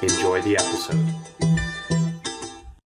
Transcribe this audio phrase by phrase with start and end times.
[0.00, 1.04] Enjoy the episode.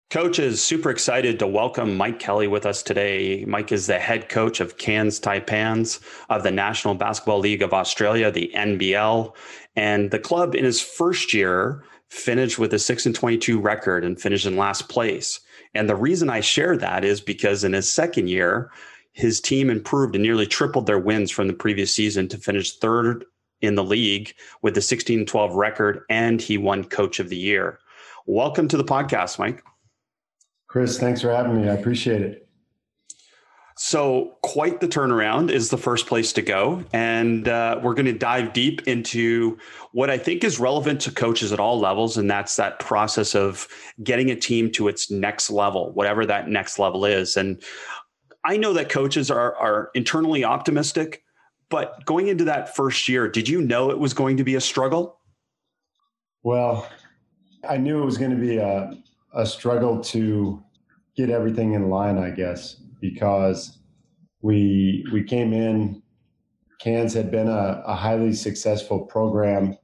[0.10, 3.46] Coach is super excited to welcome Mike Kelly with us today.
[3.47, 8.30] Mike is the head coach of Cairns Taipans of the National Basketball League of Australia,
[8.30, 9.33] the NBL.
[9.78, 14.19] And the club in his first year finished with a 6 and 22 record and
[14.19, 15.39] finished in last place.
[15.74, 18.69] And the reason I share that is because in his second year,
[19.14, 23.24] his team improved and nearly tripled their wins from the previous season to finish third
[23.61, 27.80] in the league with the 16 12 record, and he won Coach of the Year.
[28.25, 29.64] Welcome to the podcast, Mike.
[30.68, 31.70] Chris, thanks for having me.
[31.70, 32.47] I appreciate it.
[33.80, 36.83] So, quite the turnaround is the first place to go.
[36.94, 39.59] And uh, we're going to dive deep into
[39.91, 42.17] what I think is relevant to coaches at all levels.
[42.17, 43.67] And that's that process of
[44.03, 47.38] getting a team to its next level, whatever that next level is.
[47.38, 47.61] And
[48.44, 51.23] I know that coaches are, are internally optimistic,
[51.69, 54.61] but going into that first year, did you know it was going to be a
[54.61, 55.19] struggle?
[56.43, 56.87] Well,
[57.67, 58.91] I knew it was going to be a,
[59.33, 60.63] a struggle to
[61.15, 63.77] get everything in line, I guess because
[64.41, 66.01] we we came in.
[66.79, 69.77] Cairns had been a, a highly successful program,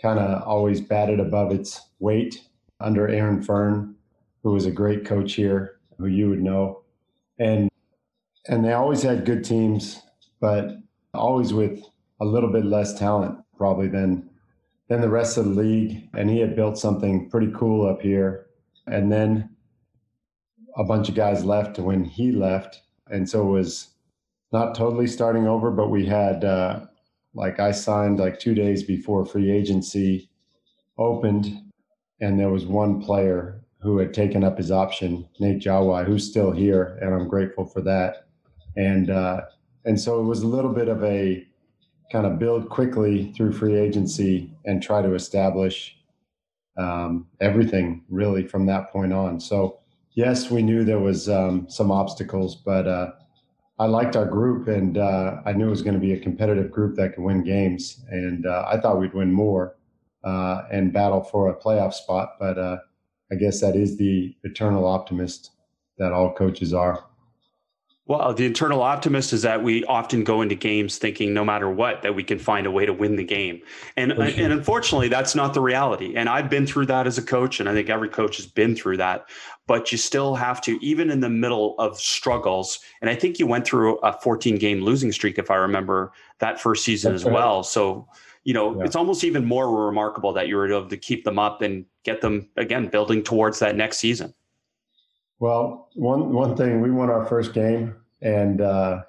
[0.00, 2.40] kind of always batted above its weight
[2.80, 3.96] under Aaron Fearne,
[4.42, 6.82] who was a great coach here, who you would know,
[7.38, 7.70] and
[8.48, 10.00] and they always had good teams,
[10.40, 10.76] but
[11.14, 11.82] always with
[12.20, 14.28] a little bit less talent probably than
[14.88, 16.08] than the rest of the league.
[16.14, 18.46] And he had built something pretty cool up here,
[18.86, 19.50] and then
[20.76, 23.88] a bunch of guys left when he left, and so it was
[24.52, 26.80] not totally starting over, but we had uh,
[27.34, 30.30] like I signed like two days before free agency
[30.98, 31.62] opened,
[32.20, 36.52] and there was one player who had taken up his option, Nate Jawai, who's still
[36.52, 38.28] here, and I'm grateful for that.
[38.76, 39.42] And uh,
[39.84, 41.46] and so it was a little bit of a
[42.10, 45.96] kind of build quickly through free agency and try to establish
[46.78, 49.40] um, everything really from that point on.
[49.40, 49.80] So
[50.14, 53.12] yes, we knew there was um, some obstacles, but uh,
[53.78, 56.70] I liked our group, and uh, I knew it was going to be a competitive
[56.70, 59.76] group that could win games, and uh, I thought we'd win more
[60.24, 62.36] uh, and battle for a playoff spot.
[62.38, 62.78] But uh,
[63.32, 65.50] I guess that is the eternal optimist
[65.98, 67.04] that all coaches are.
[68.06, 72.02] Well, the internal optimist is that we often go into games thinking no matter what
[72.02, 73.62] that we can find a way to win the game.
[73.96, 76.14] And and unfortunately that's not the reality.
[76.16, 78.74] And I've been through that as a coach and I think every coach has been
[78.74, 79.28] through that.
[79.68, 83.46] But you still have to even in the middle of struggles and I think you
[83.46, 87.26] went through a 14 game losing streak if I remember that first season that's as
[87.26, 87.34] right.
[87.34, 87.62] well.
[87.62, 88.08] So
[88.42, 88.84] you know, yeah.
[88.84, 92.20] it's almost even more remarkable that you were able to keep them up and get
[92.20, 94.34] them again building towards that next season.
[95.42, 99.02] Well, one one thing we won our first game, and uh,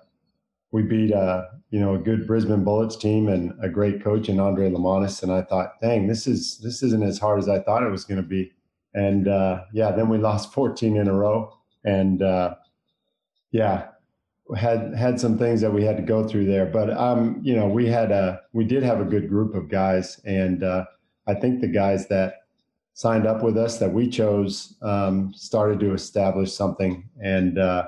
[0.72, 4.40] we beat uh, you know a good Brisbane Bullets team and a great coach in
[4.40, 5.22] Andre Lemanis.
[5.22, 8.04] And I thought, dang, this is this isn't as hard as I thought it was
[8.04, 8.52] going to be.
[8.96, 12.56] And uh, yeah, then we lost 14 in a row, and uh,
[13.52, 13.90] yeah,
[14.58, 16.66] had had some things that we had to go through there.
[16.66, 20.20] But um, you know, we had a we did have a good group of guys,
[20.26, 20.86] and uh,
[21.28, 22.38] I think the guys that
[22.94, 27.88] signed up with us that we chose um, started to establish something and uh,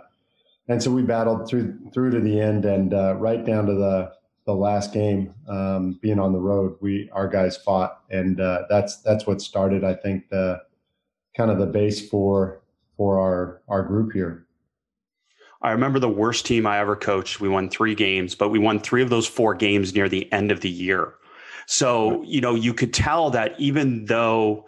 [0.68, 4.12] and so we battled through through to the end and uh, right down to the
[4.46, 9.02] the last game um, being on the road we our guys fought and uh, that's
[9.02, 10.62] that's what started I think the
[11.36, 12.62] kind of the base for
[12.98, 14.46] for our our group here.
[15.62, 17.40] I remember the worst team I ever coached.
[17.40, 20.52] We won three games, but we won three of those four games near the end
[20.52, 21.14] of the year.
[21.66, 24.66] So, you know, you could tell that even though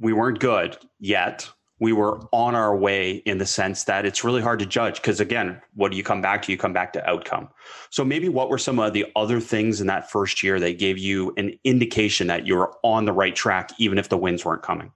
[0.00, 1.48] we weren't good yet.
[1.78, 5.20] We were on our way in the sense that it's really hard to judge because,
[5.20, 6.52] again, what do you come back to?
[6.52, 7.48] You come back to outcome.
[7.90, 10.96] So, maybe what were some of the other things in that first year that gave
[10.96, 14.62] you an indication that you were on the right track, even if the wins weren't
[14.62, 14.90] coming?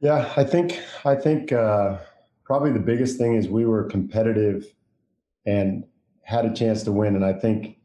[0.00, 1.98] Yeah, I think I think uh,
[2.44, 4.66] probably the biggest thing is we were competitive
[5.46, 5.84] and
[6.22, 7.16] had a chance to win.
[7.16, 7.78] And I think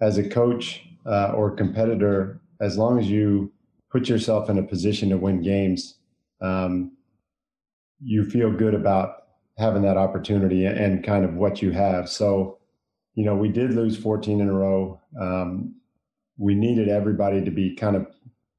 [0.00, 3.52] as a coach uh, or competitor, as long as you
[3.90, 5.96] put yourself in a position to win games,
[6.40, 6.92] um,
[8.02, 9.24] you feel good about
[9.58, 12.08] having that opportunity and kind of what you have.
[12.08, 12.58] So,
[13.14, 15.00] you know, we did lose 14 in a row.
[15.20, 15.74] Um,
[16.38, 18.06] we needed everybody to be kind of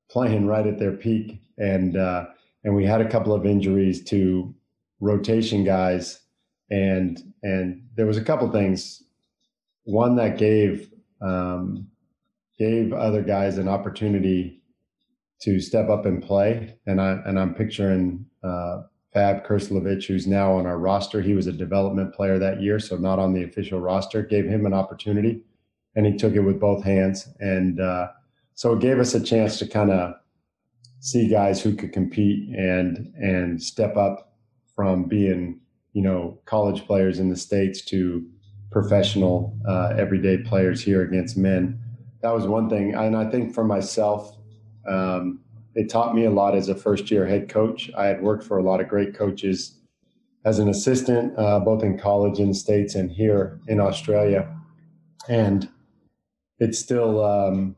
[0.10, 2.26] playing right at their peak, and uh,
[2.64, 4.54] and we had a couple of injuries to
[5.00, 6.20] rotation guys,
[6.70, 9.02] and and there was a couple things.
[9.86, 10.92] One that gave
[11.22, 11.88] um,
[12.60, 14.61] gave other guys an opportunity
[15.42, 18.84] to step up and play, and I and I'm picturing uh,
[19.14, 21.22] Fab Krslovic, who's now on our roster.
[21.22, 24.22] He was a development player that year, so not on the official roster.
[24.22, 25.44] Gave him an opportunity,
[25.96, 28.10] and he took it with both hands, and uh,
[28.54, 30.14] so it gave us a chance to kind of
[31.00, 34.36] see guys who could compete and and step up
[34.76, 35.60] from being
[35.94, 38.26] you know college players in the states to
[38.72, 41.80] professional uh, everyday players here against men.
[42.22, 44.38] That was one thing, and I think for myself,
[44.88, 45.40] um,
[45.76, 47.90] it taught me a lot as a first year head coach.
[47.98, 49.78] I had worked for a lot of great coaches
[50.44, 54.54] as an assistant, uh, both in college in the states and here in Australia,
[55.30, 55.70] and
[56.60, 57.76] it's still um,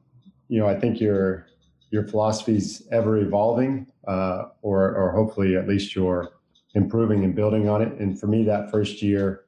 [0.47, 1.47] you know I think your
[1.91, 6.29] your philosophy's ever evolving, uh, or or hopefully at least you're
[6.75, 7.93] improving and building on it.
[7.99, 9.45] And for me, that first year,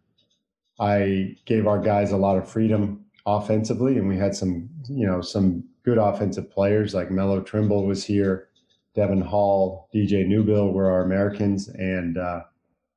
[0.80, 5.22] I gave our guys a lot of freedom offensively, and we had some, you know,
[5.22, 8.49] some good offensive players like Melo Trimble was here,
[8.95, 12.41] Devon Hall, DJ Newbill were our Americans, and uh,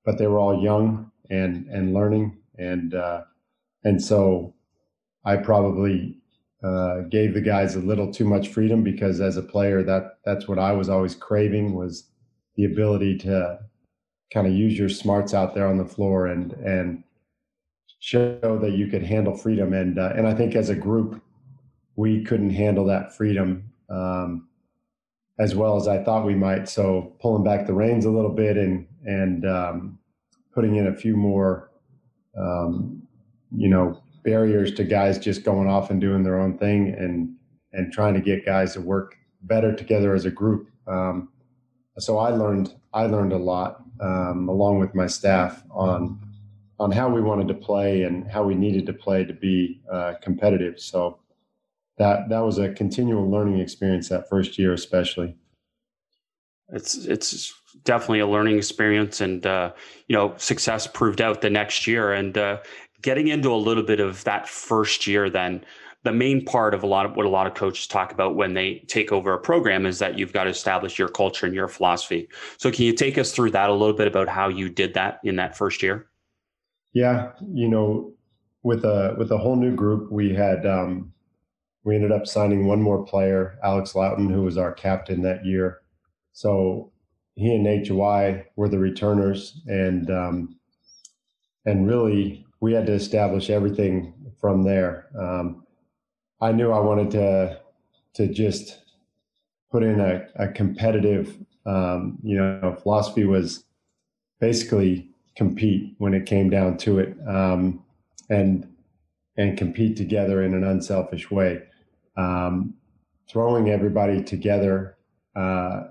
[0.05, 3.23] but they were all young and and learning, and uh,
[3.85, 4.55] and so
[5.25, 6.19] I probably
[6.65, 10.49] uh, gave the guys a little too much freedom because as a player, that that's
[10.49, 12.05] what I was always craving was
[12.57, 13.59] the ability to
[14.33, 17.05] kind of use your smarts out there on the floor and and
[18.01, 19.73] show that you could handle freedom.
[19.73, 21.21] And uh, and I think as a group,
[21.99, 24.47] we couldn't handle that freedom um,
[25.41, 26.69] as well as I thought we might.
[26.69, 29.99] So pulling back the reins a little bit and and um,
[30.55, 31.73] putting in a few more,
[32.39, 33.03] um,
[33.51, 37.35] you know, barriers to guys just going off and doing their own thing and
[37.73, 40.71] and trying to get guys to work better together as a group.
[40.87, 41.31] Um,
[41.99, 46.21] so I learned I learned a lot um, along with my staff on
[46.79, 50.15] on how we wanted to play and how we needed to play to be uh,
[50.23, 50.79] competitive.
[50.79, 51.19] So
[51.99, 55.37] that that was a continual learning experience that first year, especially.
[56.71, 57.53] It's it's
[57.85, 59.73] definitely a learning experience, and uh,
[60.07, 62.13] you know, success proved out the next year.
[62.13, 62.59] And uh,
[63.03, 65.65] getting into a little bit of that first year, then
[66.05, 68.55] the main part of a lot of what a lot of coaches talk about when
[68.55, 71.69] they take over a program is that you've got to establish your culture and your
[71.69, 72.29] philosophy.
[72.59, 75.21] So, can you take us through that a little bit about how you did that
[75.25, 76.07] in that first year?
[76.93, 78.13] Yeah, you know,
[78.63, 81.13] with a with a whole new group, we had um,
[81.89, 85.81] we ended up signing one more player, Alex Loughton, who was our captain that year.
[86.35, 86.93] So
[87.35, 90.59] he and Nate Jawai were the returners, and um,
[91.65, 95.07] and really we had to establish everything from there.
[95.19, 95.65] Um,
[96.43, 97.61] I knew I wanted to
[98.17, 98.83] to just
[99.73, 103.65] put in a, a competitive, um, you know, philosophy was
[104.41, 107.83] basically compete when it came down to it, um,
[108.29, 108.69] and
[109.39, 111.63] and compete together in an unselfish way.
[112.19, 112.75] Um,
[113.31, 114.97] throwing everybody together
[115.37, 115.85] uh,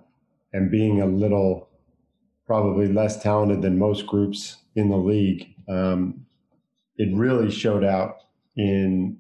[0.54, 1.70] and being a little
[2.46, 6.26] probably less talented than most groups in the league, um,
[6.98, 8.18] it really showed out
[8.56, 9.18] in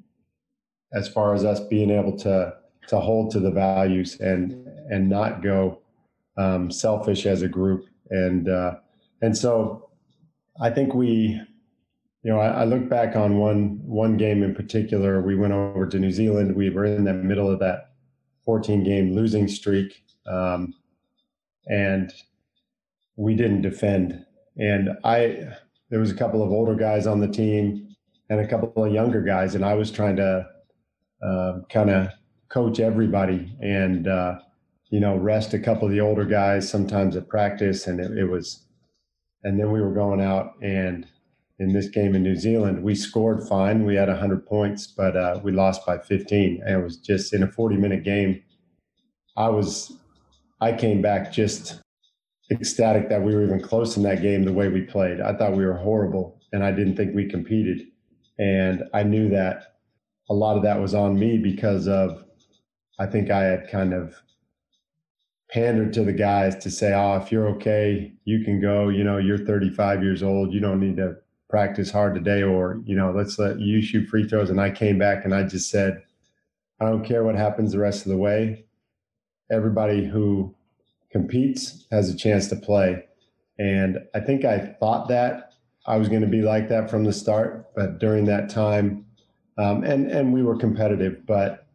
[0.93, 2.53] as far as us being able to
[2.87, 5.79] to hold to the values and and not go
[6.37, 7.85] um, selfish as a group.
[8.09, 8.75] And uh,
[9.21, 9.89] and so
[10.59, 11.39] I think we,
[12.23, 15.21] you know, I, I, look back on one one game in particular.
[15.21, 16.55] We went over to New Zealand.
[16.55, 17.91] We were in the middle of that
[18.43, 20.73] 14 game losing streak, um,
[21.67, 22.11] and
[23.15, 24.25] we didn't defend.
[24.57, 25.47] And I,
[25.89, 27.95] there was a couple of older guys on the team
[28.29, 30.45] and a couple of younger guys, and I was trying to
[31.23, 32.09] uh, um, kind of
[32.49, 34.39] coach everybody and uh,
[34.89, 38.25] you know rest a couple of the older guys sometimes at practice, and it, it
[38.25, 38.65] was
[39.43, 41.05] and then we were going out and
[41.59, 43.85] in this game in New Zealand, we scored fine.
[43.85, 46.61] We had 100 points, but uh, we lost by 15.
[46.65, 48.43] And it was just in a 40 minute game.
[49.35, 49.93] I was,
[50.61, 51.79] I came back just
[52.51, 55.19] ecstatic that we were even close in that game the way we played.
[55.19, 57.87] I thought we were horrible and I didn't think we competed.
[58.39, 59.77] And I knew that
[60.29, 62.23] a lot of that was on me because of,
[62.99, 64.15] I think I had kind of
[65.49, 68.89] pandered to the guys to say, oh, if you're okay, you can go.
[68.89, 70.53] You know, you're 35 years old.
[70.53, 71.17] You don't need to
[71.49, 74.49] practice hard today, or, you know, let's let you shoot free throws.
[74.49, 76.03] And I came back and I just said,
[76.79, 78.65] I don't care what happens the rest of the way.
[79.49, 80.53] Everybody who
[81.11, 83.05] competes has a chance to play.
[83.57, 85.53] And I think I thought that
[85.85, 89.05] I was going to be like that from the start, but during that time,
[89.57, 91.65] um, and and we were competitive, but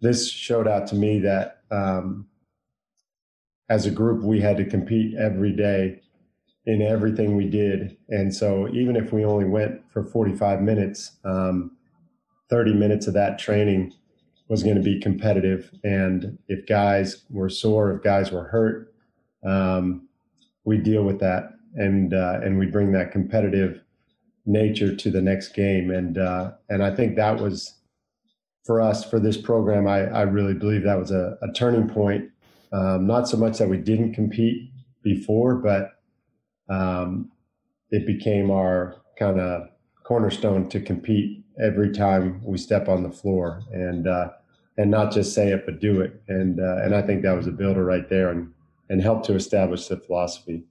[0.00, 2.26] this showed out to me that um,
[3.68, 6.00] as a group, we had to compete every day
[6.70, 7.96] in everything we did.
[8.10, 11.72] And so even if we only went for 45 minutes, um,
[12.48, 13.92] 30 minutes of that training
[14.48, 15.72] was going to be competitive.
[15.82, 18.94] And if guys were sore, if guys were hurt,
[19.44, 20.08] um,
[20.64, 23.80] we deal with that and uh, and we bring that competitive
[24.46, 25.90] nature to the next game.
[25.90, 27.74] And uh, and I think that was
[28.64, 29.88] for us for this program.
[29.88, 32.30] I, I really believe that was a, a turning point.
[32.72, 34.70] Um, not so much that we didn't compete
[35.02, 35.99] before, but
[36.70, 37.30] um,
[37.90, 39.68] it became our kind of
[40.04, 44.30] cornerstone to compete every time we step on the floor and uh,
[44.78, 47.46] and not just say it but do it and uh, and I think that was
[47.46, 48.52] a builder right there and
[48.88, 50.64] and helped to establish the philosophy.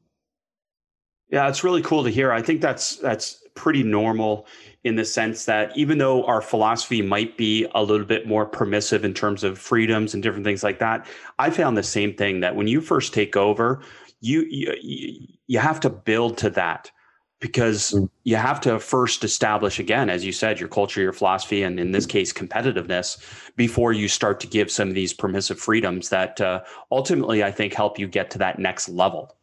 [1.32, 2.32] Yeah, it's really cool to hear.
[2.32, 4.48] I think that's that's pretty normal
[4.84, 9.03] in the sense that even though our philosophy might be a little bit more permissive
[9.03, 11.06] in terms of freedoms and different things like that,
[11.38, 13.82] I found the same thing that when you first take over,
[14.21, 16.91] you you, you have to build to that
[17.39, 18.09] because mm.
[18.23, 21.91] you have to first establish again as you said your culture your philosophy and in
[21.91, 23.17] this case competitiveness
[23.55, 26.61] before you start to give some of these permissive freedoms that uh,
[26.91, 29.35] ultimately i think help you get to that next level.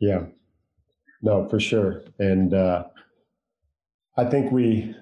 [0.00, 0.24] Yeah.
[1.22, 2.02] No for sure.
[2.18, 2.84] And uh,
[4.16, 4.94] i think we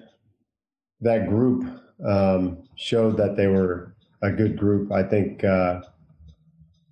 [1.01, 1.63] that group
[2.05, 4.91] um, showed that they were a good group.
[4.91, 5.81] I think uh,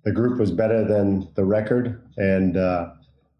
[0.08, 2.92] the group was better than the record, and uh,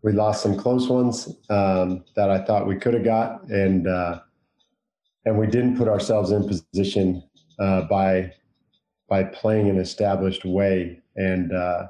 [0.03, 4.21] we lost some close ones um, that I thought we could have got, and uh,
[5.25, 7.23] and we didn't put ourselves in position
[7.59, 8.35] uh, by
[9.09, 11.01] by playing an established way.
[11.17, 11.87] And uh,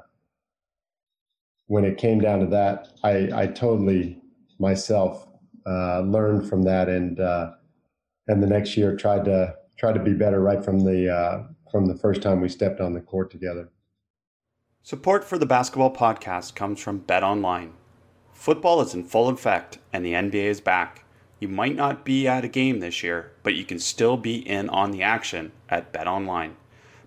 [1.67, 4.21] when it came down to that, I, I totally
[4.59, 5.27] myself
[5.67, 7.51] uh, learned from that, and uh,
[8.29, 11.95] and the next year tried to try to be better right from the from the
[11.97, 13.69] first time we stepped on the court together.
[14.89, 17.73] Support for the basketball podcast comes from Bet Online.
[18.33, 21.03] Football is in full effect and the NBA is back.
[21.39, 24.67] You might not be at a game this year, but you can still be in
[24.69, 26.55] on the action at Bet Online.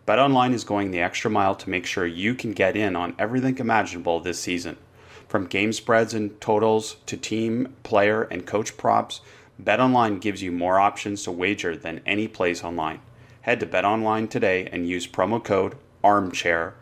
[0.07, 3.17] Bet Online is going the extra mile to make sure you can get in on
[3.19, 4.77] everything imaginable this season.
[5.27, 9.23] From game spreads and totals to team, player, and coach props,
[9.59, 13.01] Bet Online gives you more options to wager than any place online.
[13.41, 15.75] Head to Bet Online today and use promo code
[16.05, 16.75] ARMCHAIR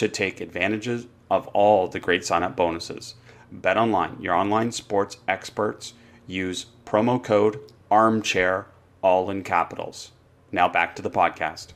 [0.00, 3.16] to take advantages of all the great sign up bonuses.
[3.52, 5.92] Bet online, your online sports experts
[6.26, 8.66] use promo code armchair,
[9.02, 10.12] all in capitals.
[10.52, 11.74] Now back to the podcast.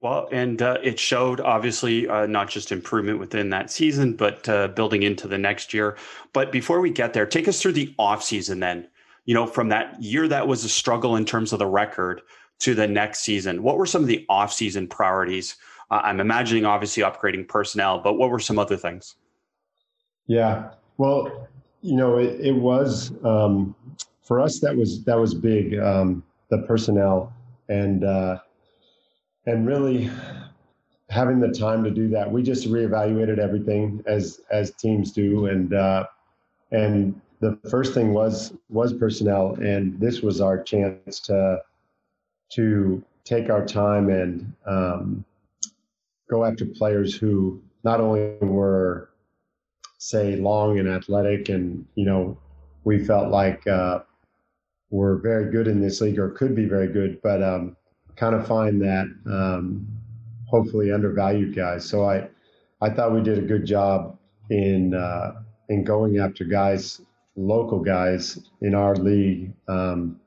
[0.00, 4.68] Well, and uh, it showed obviously uh, not just improvement within that season, but uh,
[4.68, 5.98] building into the next year.
[6.32, 8.88] But before we get there, take us through the off season then.
[9.26, 12.22] You know, from that year that was a struggle in terms of the record
[12.60, 13.62] to the next season.
[13.62, 15.56] What were some of the off season priorities
[15.90, 19.16] uh, I'm imagining obviously upgrading personnel, but what were some other things?
[20.26, 21.48] Yeah, well,
[21.82, 23.74] you know, it, it was um,
[24.22, 25.78] for us that was that was big.
[25.78, 27.32] Um, the personnel
[27.68, 28.38] and uh,
[29.46, 30.10] and really
[31.10, 32.30] having the time to do that.
[32.30, 36.06] We just reevaluated everything as as teams do, and uh,
[36.70, 41.60] and the first thing was was personnel, and this was our chance to
[42.52, 45.24] to take our time and um,
[46.28, 49.10] go after players who not only were,
[49.98, 52.38] say, long and athletic, and you know,
[52.84, 54.00] we felt like uh,
[54.90, 57.76] were very good in this league or could be very good, but um,
[58.16, 59.86] kind of find that um,
[60.46, 61.88] hopefully undervalued guys.
[61.88, 62.28] So I,
[62.80, 64.18] I thought we did a good job
[64.50, 65.32] in uh,
[65.68, 67.00] in going after guys,
[67.36, 70.20] local guys in our league um,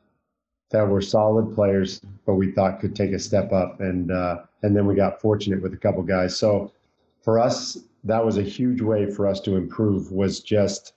[0.72, 3.80] that were solid players, but we thought could take a step up.
[3.80, 6.38] And uh, and then we got fortunate with a couple guys.
[6.38, 6.72] So
[7.24, 10.12] for us, that was a huge way for us to improve.
[10.12, 10.94] Was just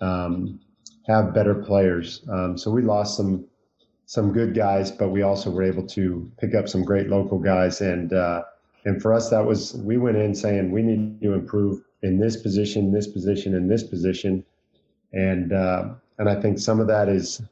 [0.00, 0.60] um,
[1.06, 2.22] have better players.
[2.30, 3.44] Um, so we lost some
[4.06, 7.80] some good guys, but we also were able to pick up some great local guys.
[7.80, 8.44] And uh,
[8.84, 12.36] and for us, that was we went in saying we need to improve in this
[12.36, 14.44] position, this position, and this position.
[15.12, 17.42] And uh, and I think some of that is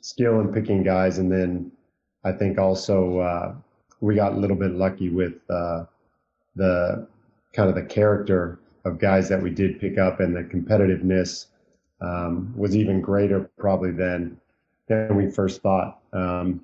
[0.00, 1.72] skill in picking guys, and then
[2.24, 3.54] I think also uh,
[4.00, 5.84] we got a little bit lucky with uh,
[6.54, 7.06] the
[7.52, 11.46] kind of the character of guys that we did pick up, and the competitiveness
[12.00, 14.38] um, was even greater probably than
[14.88, 15.98] than we first thought.
[16.12, 16.60] Um,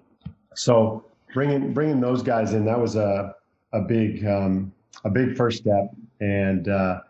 [0.54, 3.34] so bringing bringing those guys in that was a
[3.72, 4.72] a big um,
[5.04, 7.00] a big first step, and uh,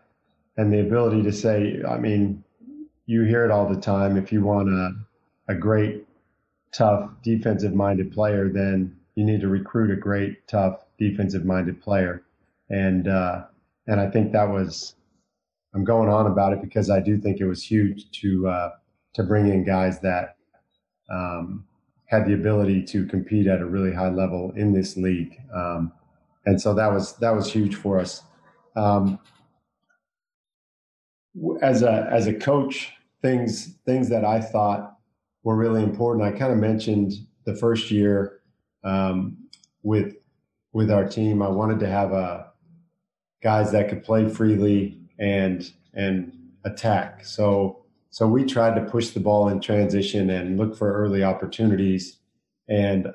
[0.57, 2.43] and the ability to say, I mean,
[3.05, 4.17] you hear it all the time.
[4.17, 4.91] If you want a
[5.49, 6.07] a great
[6.71, 12.23] tough defensive minded player, then you need to recruit a great, tough defensive minded player.
[12.69, 13.45] And, uh,
[13.87, 14.95] and I think that was
[15.73, 18.69] I'm going on about it because I do think it was huge to uh,
[19.13, 20.37] to bring in guys that
[21.09, 21.65] um,
[22.05, 25.91] had the ability to compete at a really high level in this league, um,
[26.45, 28.21] and so that was that was huge for us.
[28.75, 29.19] Um,
[31.61, 32.91] as a as a coach,
[33.23, 34.97] things things that I thought
[35.43, 36.23] were really important.
[36.23, 37.13] I kind of mentioned
[37.45, 38.32] the first year
[38.83, 39.37] um,
[39.83, 40.15] with
[40.73, 41.41] with our team.
[41.41, 42.47] I wanted to have a uh,
[43.41, 46.33] guys that could play freely and and
[46.65, 47.25] attack.
[47.25, 52.17] So so we tried to push the ball in transition and look for early opportunities.
[52.69, 53.07] And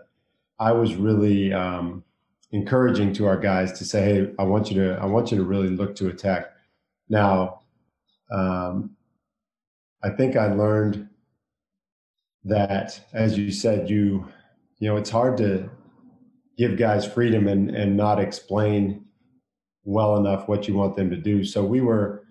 [0.59, 2.03] I was really um,
[2.51, 5.45] encouraging to our guys to say, "Hey, I want you to I want you to
[5.45, 6.47] really look to attack."
[7.09, 7.61] Now,
[8.31, 8.97] um,
[10.03, 11.09] I think I learned
[12.45, 14.27] that, as you said, you
[14.79, 15.71] you know it's hard to
[16.57, 19.05] give guys freedom and and not explain
[19.85, 21.45] well enough what you want them to do.
[21.45, 22.23] So we were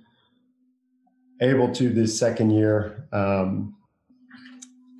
[1.42, 3.75] able to this second year um,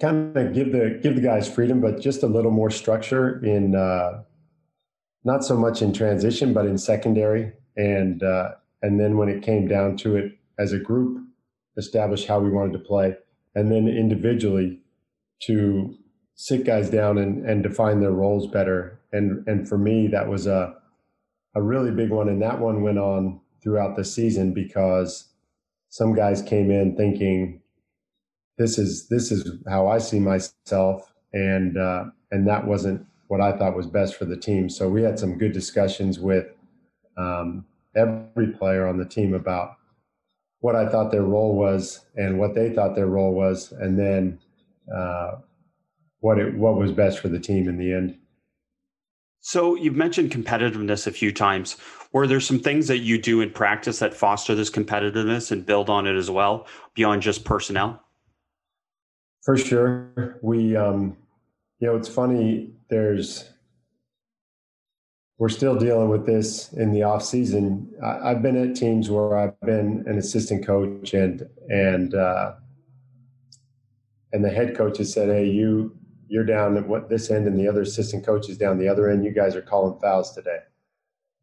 [0.02, 3.76] kind of give the give the guys freedom, but just a little more structure in
[3.76, 4.24] uh,
[5.24, 8.52] not so much in transition, but in secondary, and uh,
[8.82, 11.24] and then when it came down to it, as a group,
[11.78, 13.16] establish how we wanted to play,
[13.56, 14.80] and then individually
[15.44, 15.96] to
[16.38, 19.00] sit guys down and, and define their roles better.
[19.12, 20.76] And and for me, that was a
[21.56, 25.30] a really big one, and that one went on throughout the season because
[25.90, 27.62] some guys came in thinking
[28.58, 33.58] this is this is how I see myself, and uh, and that wasn't what I
[33.58, 34.70] thought was best for the team.
[34.70, 36.46] So we had some good discussions with
[37.18, 37.66] um,
[37.96, 39.76] every player on the team about
[40.60, 44.40] what I thought their role was and what they thought their role was, and then
[44.96, 45.38] uh,
[46.20, 48.18] what it what was best for the team in the end.
[49.40, 51.78] So you've mentioned competitiveness a few times.
[52.12, 55.90] Were there some things that you do in practice that foster this competitiveness and build
[55.90, 58.04] on it as well beyond just personnel?
[59.44, 61.16] For sure, we um,
[61.80, 62.74] you know it's funny.
[62.90, 63.50] There's
[65.38, 67.94] we're still dealing with this in the off season.
[68.04, 72.54] I, have been at teams where I've been an assistant coach and and uh,
[74.34, 75.96] and the head coach has said, "Hey, you
[76.30, 79.10] you're down at what this end and the other assistant coach is down the other
[79.10, 79.24] end.
[79.26, 80.60] You guys are calling fouls today.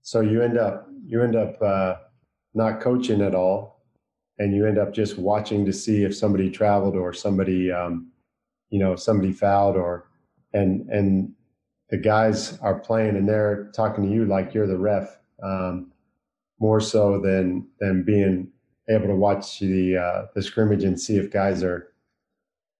[0.02, 1.96] So you end up you end up uh,
[2.54, 3.82] not coaching at all,
[4.38, 8.10] and you end up just watching to see if somebody traveled or somebody um,
[8.70, 10.08] you know somebody fouled or
[10.52, 11.32] and and
[11.90, 15.92] the guys are playing and they're talking to you like you're the ref um,
[16.58, 18.48] more so than than being
[18.88, 21.93] able to watch the uh, the scrimmage and see if guys are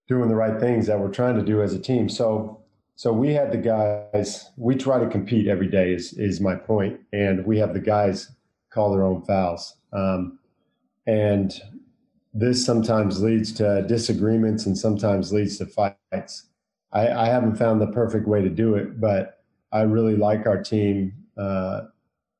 [0.07, 2.09] doing the right things that we're trying to do as a team.
[2.09, 2.61] So
[2.95, 4.49] so we had the guys.
[4.55, 5.93] We try to compete every day.
[5.93, 8.31] Is is my point, and we have the guys
[8.71, 9.75] call their own fouls.
[9.91, 10.39] Um,
[11.05, 11.53] and
[12.33, 16.47] this sometimes leads to disagreements and sometimes leads to fights.
[16.91, 20.61] I, I haven't found the perfect way to do it, but I really like our
[20.61, 21.81] team uh,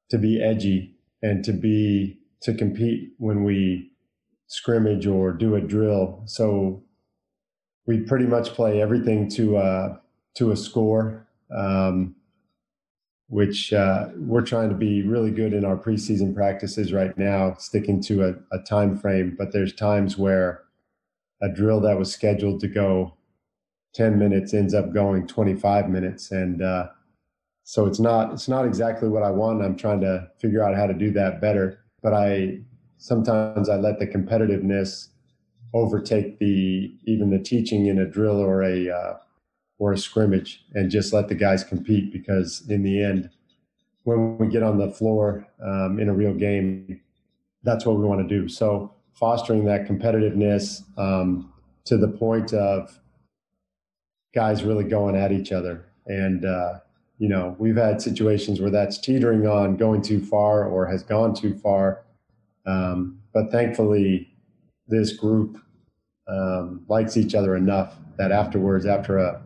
[0.09, 3.91] to be edgy and to be to compete when we
[4.47, 6.23] scrimmage or do a drill.
[6.25, 6.83] So
[7.85, 9.97] we pretty much play everything to uh,
[10.35, 12.15] to a score, um,
[13.27, 18.01] which uh, we're trying to be really good in our preseason practices right now, sticking
[18.03, 19.35] to a, a time frame.
[19.37, 20.63] But there's times where
[21.41, 23.13] a drill that was scheduled to go
[23.93, 26.87] 10 minutes ends up going 25 minutes, and uh,
[27.63, 29.63] so it's not it's not exactly what I want.
[29.63, 31.79] I'm trying to figure out how to do that better.
[32.01, 32.59] But I
[32.97, 35.09] sometimes I let the competitiveness
[35.75, 39.17] overtake the even the teaching in a drill or a uh,
[39.77, 43.29] or a scrimmage and just let the guys compete because in the end
[44.03, 47.01] when we get on the floor um, in a real game
[47.63, 48.47] that's what we want to do.
[48.47, 51.51] So fostering that competitiveness um,
[51.85, 52.97] to the point of
[54.33, 55.85] guys really going at each other.
[56.05, 56.79] And uh,
[57.17, 61.35] you know we've had situations where that's teetering on going too far or has gone
[61.35, 62.03] too far.
[62.65, 64.31] Um, but thankfully
[64.87, 65.57] this group
[66.27, 69.41] um, likes each other enough that afterwards, after a,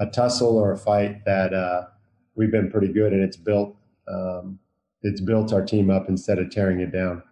[0.00, 1.86] a tussle or a fight, that uh,
[2.34, 3.76] we've been pretty good, and it's built
[4.08, 4.58] um,
[5.02, 7.22] it's built our team up instead of tearing it down.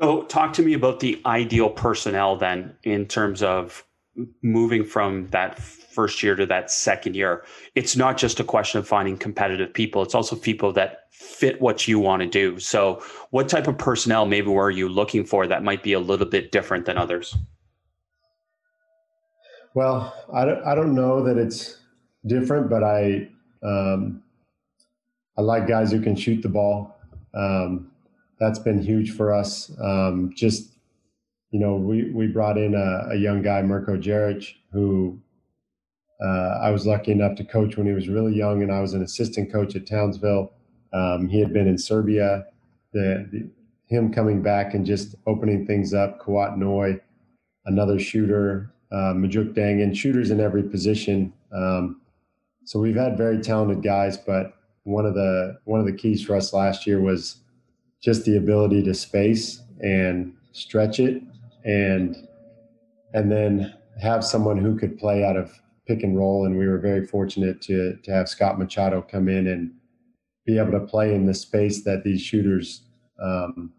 [0.00, 3.85] So, talk to me about the ideal personnel then, in terms of
[4.42, 7.44] moving from that first year to that second year.
[7.74, 11.88] It's not just a question of finding competitive people; it's also people that fit what
[11.88, 12.58] you want to do.
[12.58, 16.26] So, what type of personnel maybe were you looking for that might be a little
[16.26, 17.36] bit different than others?
[19.74, 21.78] Well, I don't, I don't know that it's
[22.26, 23.28] different, but I
[23.62, 24.22] um,
[25.36, 26.96] I like guys who can shoot the ball.
[27.34, 27.90] Um,
[28.38, 29.70] that's been huge for us.
[29.82, 30.75] Um, just
[31.50, 35.18] you know, we we brought in a, a young guy, Mirko Djeric, who
[36.20, 38.94] uh, I was lucky enough to coach when he was really young, and I was
[38.94, 40.52] an assistant coach at Townsville.
[40.92, 42.46] Um, he had been in Serbia.
[42.92, 43.50] The, the,
[43.86, 46.20] him coming back and just opening things up.
[46.20, 47.00] Kouat Noi,
[47.66, 51.32] another shooter, uh, Majok Dangan, shooters in every position.
[51.54, 52.00] Um,
[52.64, 56.34] so we've had very talented guys, but one of the one of the keys for
[56.34, 57.36] us last year was
[58.02, 61.22] just the ability to space and stretch it
[61.66, 62.16] and
[63.12, 65.52] and then have someone who could play out of
[65.86, 66.46] pick and roll.
[66.46, 69.72] And we were very fortunate to to have Scott Machado come in and
[70.46, 72.82] be able to play in the space that these shooters
[73.22, 73.72] um,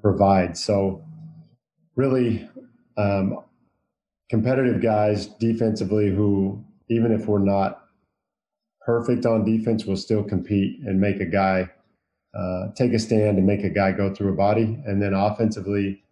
[0.00, 0.56] provide.
[0.56, 1.02] So
[1.96, 2.48] really
[2.96, 3.40] um,
[4.30, 7.82] competitive guys defensively who even if we're not
[8.86, 11.68] perfect on defense will still compete and make a guy
[12.38, 16.02] uh, take a stand and make a guy go through a body and then offensively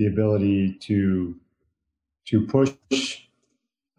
[0.00, 1.36] the ability to
[2.26, 2.72] to push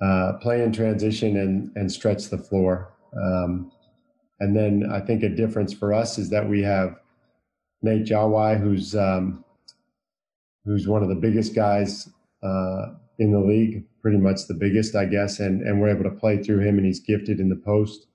[0.01, 3.71] uh, play in transition and and stretch the floor um,
[4.41, 6.95] and then I think a difference for us is that we have
[7.83, 9.45] Nate Jawai, who's um,
[10.65, 12.09] who's one of the biggest guys
[12.43, 12.87] uh,
[13.19, 16.41] in the league, pretty much the biggest, I guess, and and we're able to play
[16.41, 18.07] through him, and he's gifted in the post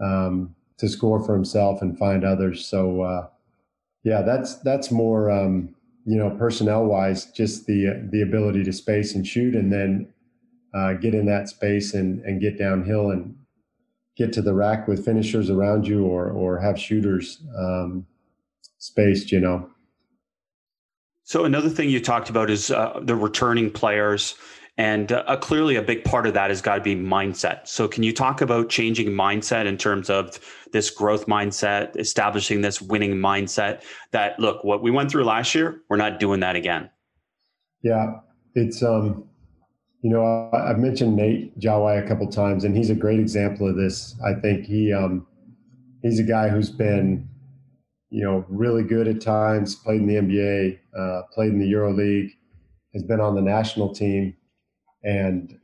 [0.00, 2.66] um, to score for himself and find others.
[2.66, 3.28] So uh,
[4.02, 5.76] yeah, that's that's more um,
[6.10, 10.12] you know personnel wise, just the the ability to space and shoot, and then
[10.74, 13.36] uh, get in that space and and get downhill and
[14.16, 18.04] get to the rack with finishers around you or or have shooters um,
[18.78, 19.30] spaced.
[19.30, 19.70] You know.
[21.22, 24.34] So another thing you talked about is uh, the returning players,
[24.76, 27.66] and uh, clearly a big part of that has got to be mindset.
[27.68, 30.38] So can you talk about changing mindset in terms of
[30.72, 33.82] this growth mindset, establishing this winning mindset?
[34.12, 36.90] That look, what we went through last year, we're not doing that again.
[37.82, 38.20] Yeah,
[38.54, 39.28] it's um,
[40.02, 43.76] you know, I've mentioned Nate Jawai a couple times, and he's a great example of
[43.76, 44.16] this.
[44.24, 45.26] I think he um,
[46.02, 47.28] he's a guy who's been,
[48.08, 49.74] you know, really good at times.
[49.74, 52.30] Played in the NBA, uh, played in the Euro League,
[52.94, 54.34] has been on the national team,
[55.02, 55.58] and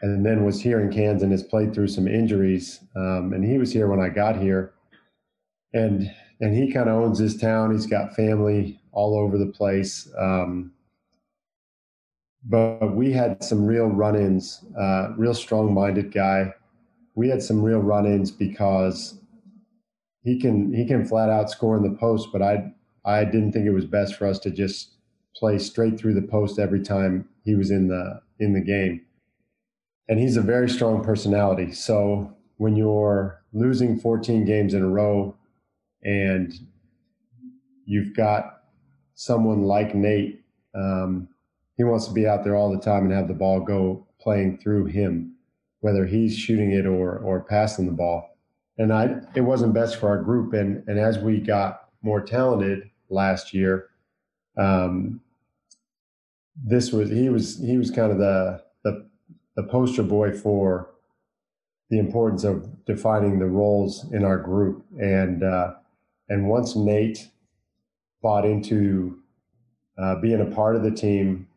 [0.00, 2.80] and then was here in Cairns and has played through some injuries.
[2.94, 4.72] Um, and he was here when I got here,
[5.72, 7.72] and and he kind of owns his town.
[7.72, 10.08] He's got family all over the place.
[10.16, 10.72] Um,
[12.44, 14.64] but we had some real run-ins.
[14.78, 16.54] Uh, real strong-minded guy.
[17.16, 19.20] We had some real run-ins because
[20.22, 22.72] he can he can flat out score in the post, but I
[23.04, 24.94] I didn't think it was best for us to just
[25.34, 29.02] play straight through the post every time he was in the in the game.
[30.08, 31.72] And he's a very strong personality.
[31.72, 35.36] So when you're losing 14 games in a row
[36.02, 36.52] and
[37.84, 38.62] you've got
[39.14, 40.38] someone like Nate
[40.74, 41.28] um,
[41.76, 44.58] he wants to be out there all the time and have the ball go playing
[44.58, 45.34] through him,
[45.80, 48.36] whether he's shooting it or or passing the ball.
[48.76, 50.52] And I it wasn't best for our group.
[50.52, 53.88] And and as we got more talented last year,
[54.56, 55.20] um,
[56.64, 59.08] this was he was he was kind of the the
[59.56, 60.90] the poster boy for
[61.90, 64.84] the importance of defining the roles in our group.
[64.98, 65.74] And uh,
[66.28, 67.28] and once Nate
[68.22, 69.18] bought into
[69.96, 71.48] uh, being a part of the team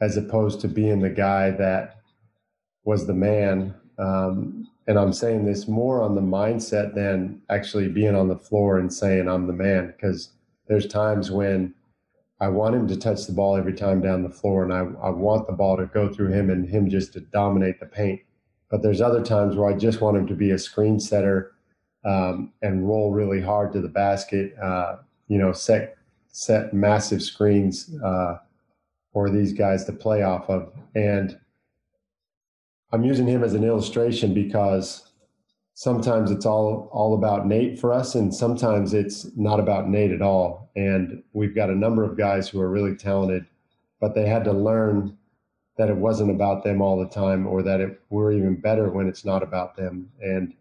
[0.00, 2.00] as opposed to being the guy that
[2.84, 3.74] was the man.
[3.98, 8.78] Um, and I'm saying this more on the mindset than actually being on the floor
[8.78, 10.30] and saying I'm the man, because
[10.68, 11.74] there's times when
[12.40, 15.10] I want him to touch the ball every time down the floor, and I, I
[15.10, 18.20] want the ball to go through him and him just to dominate the paint.
[18.70, 21.52] But there's other times where I just want him to be a screen setter
[22.04, 24.56] um, and roll really hard to the basket.
[24.58, 25.96] Uh, you know, set
[26.28, 27.94] set massive screens.
[28.04, 28.38] Uh,
[29.12, 30.72] for these guys to play off of.
[30.94, 31.38] And
[32.92, 35.07] I'm using him as an illustration because
[35.78, 40.20] sometimes it's all all about Nate for us, and sometimes it's not about Nate at
[40.20, 40.72] all.
[40.74, 43.46] And we've got a number of guys who are really talented,
[44.00, 45.16] but they had to learn
[45.76, 49.06] that it wasn't about them all the time, or that it, we're even better when
[49.06, 50.10] it's not about them.
[50.20, 50.52] And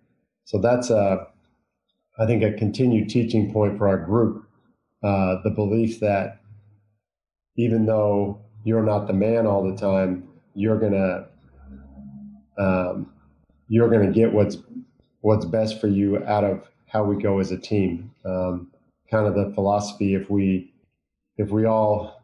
[0.45, 1.25] so that's a,
[2.19, 4.47] I think, a continued teaching point for our group.
[5.01, 6.41] Uh, the belief that
[7.55, 11.25] even though you're not the man all the time, you're gonna
[12.59, 13.11] um,
[13.67, 14.57] you're gonna get what's
[15.27, 18.09] what's best for you out of how we go as a team.
[18.23, 18.71] Um,
[19.11, 20.73] kind of the philosophy if we
[21.37, 22.23] if we all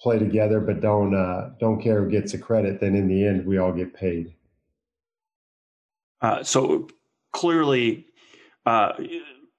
[0.00, 3.46] play together but don't uh, don't care who gets the credit, then in the end
[3.46, 4.34] we all get paid.
[6.20, 6.88] Uh, so
[7.32, 8.04] clearly,
[8.64, 8.94] uh,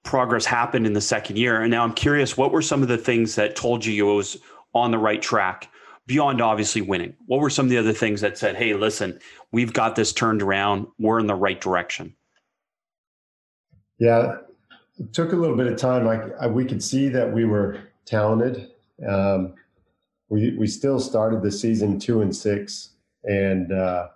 [0.02, 1.62] progress happened in the second year.
[1.62, 4.36] And now I'm curious, what were some of the things that told you you was
[4.74, 5.70] on the right track
[6.06, 7.14] beyond obviously winning?
[7.24, 9.18] What were some of the other things that said, hey, listen,
[9.52, 12.14] we've got this turned around, we're in the right direction?
[13.98, 14.36] Yeah,
[14.98, 16.06] it took a little bit of time.
[16.08, 18.70] I, I we could see that we were talented.
[19.06, 19.54] Um,
[20.28, 22.90] we we still started the season two and six,
[23.24, 24.08] and uh,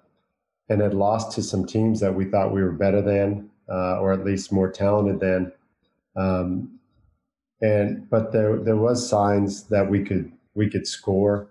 [0.69, 4.13] and had lost to some teams that we thought we were better than, uh, or
[4.13, 5.53] at least more talented than.
[6.17, 6.79] Um,
[7.61, 11.49] and but there there was signs that we could we could score.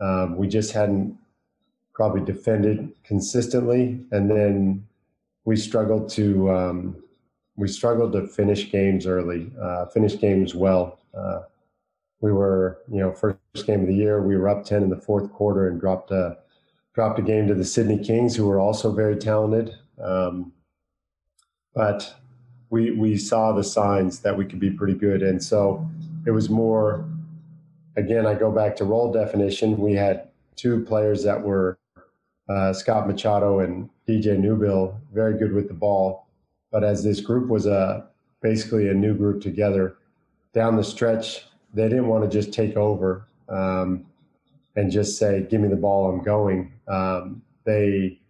[0.00, 1.16] Um, we just hadn't
[1.94, 4.86] probably defended consistently, and then
[5.44, 6.96] we struggled to um,
[7.56, 10.98] we struggled to finish games early, uh, finish games well.
[11.14, 11.40] Uh,
[12.20, 14.96] we were, you know, first game of the year, we were up ten in the
[14.96, 16.38] fourth quarter and dropped a
[16.94, 19.74] dropped a game to the Sydney Kings, who were also very talented.
[20.02, 20.52] Um,
[21.74, 22.14] but
[22.70, 25.86] we we saw the signs that we could be pretty good, and so
[26.26, 27.04] it was more.
[27.96, 29.76] Again, I go back to role definition.
[29.76, 31.78] We had two players that were
[32.48, 36.26] uh, Scott Machado and DJ Newbill, very good with the ball.
[36.70, 38.06] But as this group was a
[38.42, 39.96] basically a new group together,
[40.54, 44.06] down the stretch, they didn't want to just take over um,
[44.76, 48.20] and just say, "Give me the ball, I'm going." Um, they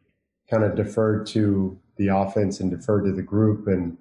[0.50, 3.96] kind of deferred to the offense and deferred to the group and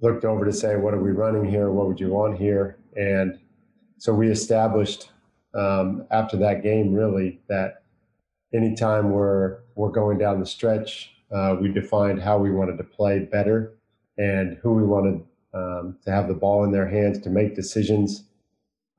[0.00, 1.70] looked over to say, what are we running here?
[1.70, 2.78] What would you want here?
[2.96, 3.38] And
[3.98, 5.10] so we established
[5.54, 7.82] um, after that game really that
[8.52, 13.18] anytime we're we're going down the stretch, uh, we defined how we wanted to play
[13.18, 13.74] better
[14.18, 15.20] and who we wanted
[15.52, 18.24] um, to have the ball in their hands to make decisions.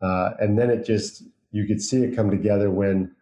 [0.01, 3.15] Uh, and then it just you could see it come together when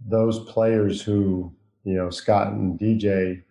[0.00, 1.52] those players who
[1.84, 3.42] you know Scott and DJ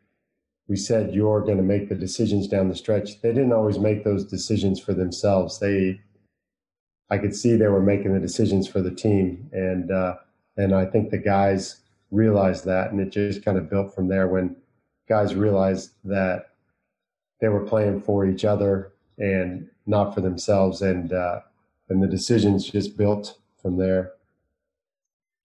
[0.67, 3.21] we said you're going to make the decisions down the stretch.
[3.21, 5.59] They didn't always make those decisions for themselves.
[5.59, 6.01] They,
[7.09, 10.15] I could see they were making the decisions for the team, and uh,
[10.57, 14.27] and I think the guys realized that, and it just kind of built from there.
[14.27, 14.55] When
[15.07, 16.49] guys realized that
[17.41, 21.41] they were playing for each other and not for themselves, and uh,
[21.89, 24.13] and the decisions just built from there.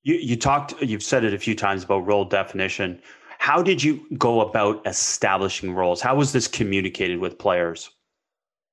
[0.03, 3.01] You, you talked, you've said it a few times about role definition.
[3.39, 6.01] How did you go about establishing roles?
[6.01, 7.91] How was this communicated with players?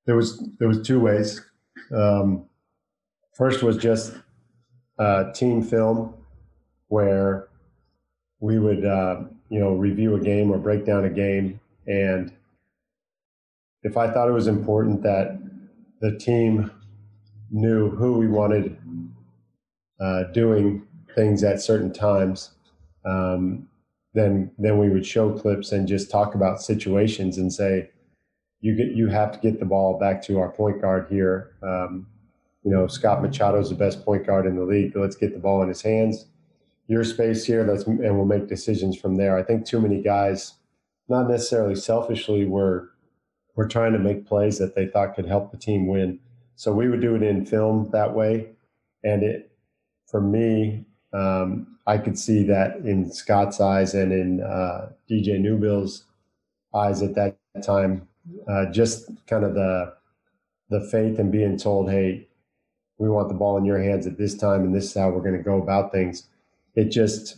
[0.05, 1.41] There was there was two ways.
[1.93, 2.45] Um,
[3.33, 4.13] first was just
[4.99, 6.13] uh, team film,
[6.87, 7.49] where
[8.39, 12.31] we would uh, you know review a game or break down a game, and
[13.83, 15.39] if I thought it was important that
[16.01, 16.71] the team
[17.49, 18.77] knew who we wanted
[19.99, 22.51] uh, doing things at certain times,
[23.05, 23.67] um,
[24.13, 27.89] then then we would show clips and just talk about situations and say,
[28.61, 31.51] you get you have to get the ball back to our point guard here.
[31.63, 32.07] Um,
[32.63, 34.95] you know, Scott Machado is the best point guard in the league.
[34.95, 36.25] Let's get the ball in his hands.
[36.87, 37.65] Your space here.
[37.65, 39.37] Let's and we'll make decisions from there.
[39.37, 40.53] I think too many guys,
[41.09, 42.91] not necessarily selfishly, were
[43.55, 46.19] were trying to make plays that they thought could help the team win.
[46.55, 48.49] So we would do it in film that way,
[49.03, 49.51] and it
[50.07, 56.05] for me um, I could see that in Scott's eyes and in uh, DJ Newbill's
[56.73, 58.07] eyes at that time.
[58.47, 59.93] Uh, just kind of the
[60.69, 62.27] the faith and being told, "Hey,
[62.97, 65.21] we want the ball in your hands at this time, and this is how we're
[65.21, 66.27] going to go about things."
[66.77, 67.37] It just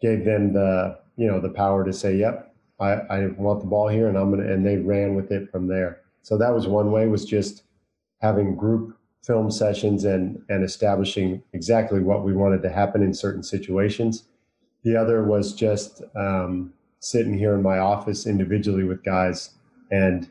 [0.00, 3.88] gave them the you know the power to say, "Yep, I, I want the ball
[3.88, 6.02] here, and I'm gonna," and they ran with it from there.
[6.22, 7.62] So that was one way was just
[8.20, 13.42] having group film sessions and and establishing exactly what we wanted to happen in certain
[13.42, 14.24] situations.
[14.84, 19.50] The other was just um, sitting here in my office individually with guys
[19.90, 20.30] and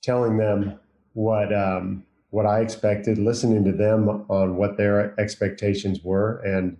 [0.00, 0.78] telling them
[1.14, 6.78] what um, what I expected, listening to them on what their expectations were, and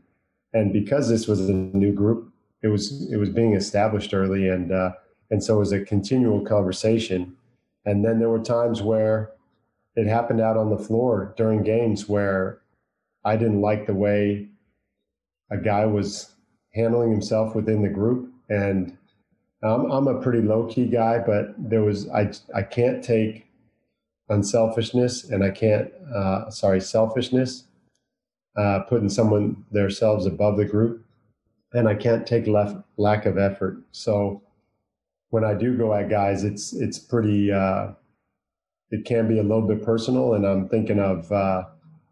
[0.52, 4.72] and because this was a new group, it was it was being established early, and
[4.72, 4.92] uh,
[5.30, 7.36] and so it was a continual conversation.
[7.84, 9.32] And then there were times where
[9.96, 12.60] it happened out on the floor during games where
[13.24, 14.48] I didn't like the way
[15.50, 16.34] a guy was
[16.74, 18.30] handling himself within the group.
[18.48, 18.96] And
[19.62, 23.46] I'm, I'm a pretty low key guy, but there was, I, I can't take
[24.28, 27.64] unselfishness and I can't, uh, sorry, selfishness,
[28.56, 31.04] uh, putting someone themselves above the group.
[31.72, 33.82] And I can't take left, lack of effort.
[33.92, 34.42] So
[35.30, 37.92] when I do go at guys, it's, it's pretty, uh,
[38.90, 40.34] it can be a little bit personal.
[40.34, 41.64] And I'm thinking of, uh,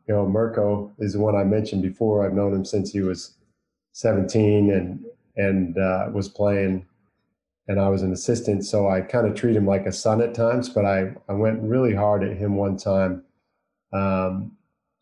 [0.09, 2.24] you know, Mirko is the one I mentioned before.
[2.24, 3.35] I've known him since he was
[3.92, 5.05] 17 and,
[5.37, 6.87] and uh, was playing.
[7.68, 10.35] and I was an assistant, so I kind of treat him like a son at
[10.35, 10.68] times.
[10.68, 13.22] But I I went really hard at him one time,
[13.92, 14.53] um,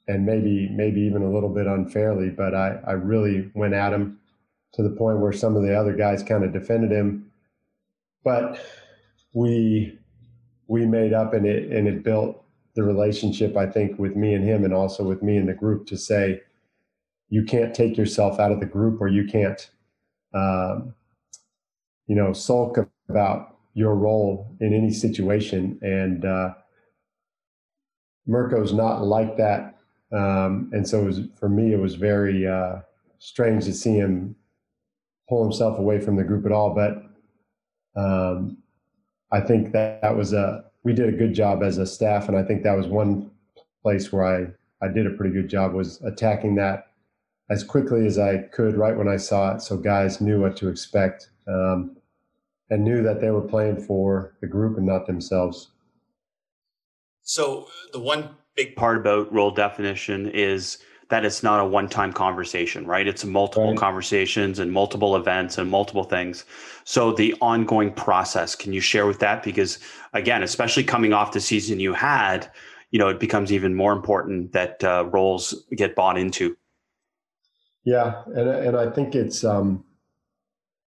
[0.08, 2.30] and maybe maybe even a little bit unfairly.
[2.30, 4.18] But I I really went at him
[4.72, 7.30] to the point where some of the other guys kind of defended him.
[8.24, 8.60] But
[9.32, 9.98] we
[10.66, 12.42] we made up and it and it built
[12.74, 15.86] the relationship I think with me and him and also with me and the group
[15.88, 16.40] to say
[17.28, 19.68] you can't take yourself out of the group or you can't
[20.34, 20.94] um,
[22.06, 26.54] you know sulk about your role in any situation and uh,
[28.28, 29.77] Mirko's not like that
[30.12, 32.76] um, and so it was, for me it was very uh,
[33.18, 34.34] strange to see him
[35.28, 36.74] pull himself away from the group at all.
[36.74, 37.02] But
[38.00, 38.58] um,
[39.32, 42.36] I think that that was a we did a good job as a staff, and
[42.36, 43.30] I think that was one
[43.82, 46.86] place where I I did a pretty good job was attacking that
[47.50, 50.68] as quickly as I could right when I saw it, so guys knew what to
[50.68, 51.96] expect um,
[52.70, 55.68] and knew that they were playing for the group and not themselves.
[57.22, 60.78] So the one big part about role definition is
[61.10, 63.06] that it's not a one-time conversation, right?
[63.06, 63.78] It's multiple right.
[63.78, 66.44] conversations and multiple events and multiple things.
[66.82, 69.44] So the ongoing process, can you share with that?
[69.44, 69.78] Because
[70.12, 72.50] again, especially coming off the season you had,
[72.90, 76.56] you know, it becomes even more important that uh, roles get bought into.
[77.84, 79.84] Yeah, and and I think it's um,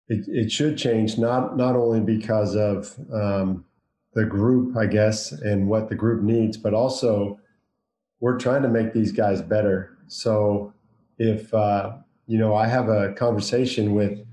[0.08, 3.64] it it should change not not only because of um,
[4.14, 7.38] the group, I guess, and what the group needs, but also
[8.20, 10.72] we're trying to make these guys better so
[11.18, 11.92] if, uh,
[12.26, 14.24] you know, I have a conversation with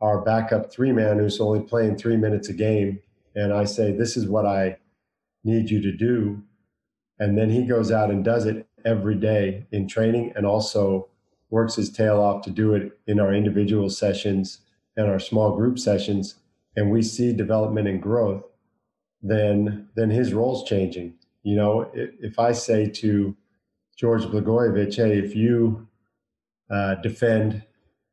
[0.00, 3.00] our backup three man who's only playing three minutes a game,
[3.34, 4.78] and I say, this is what I
[5.44, 6.42] need you to do.
[7.18, 11.08] And then he goes out and does it every day in training and also
[11.50, 14.60] works his tail off to do it in our individual sessions
[14.96, 16.36] and our small group sessions.
[16.76, 18.44] And we see development and growth,
[19.22, 21.14] then, then his role's changing.
[21.42, 23.36] You know, if I say to
[23.96, 25.88] George Blagojevic, hey, if you
[26.70, 27.62] uh, defend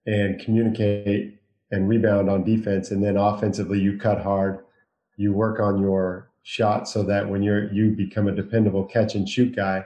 [0.06, 1.40] and communicate
[1.72, 4.60] and rebound on defense, and then offensively you cut hard,
[5.18, 9.28] you work on your shot so that when you're you become a dependable catch and
[9.28, 9.84] shoot guy,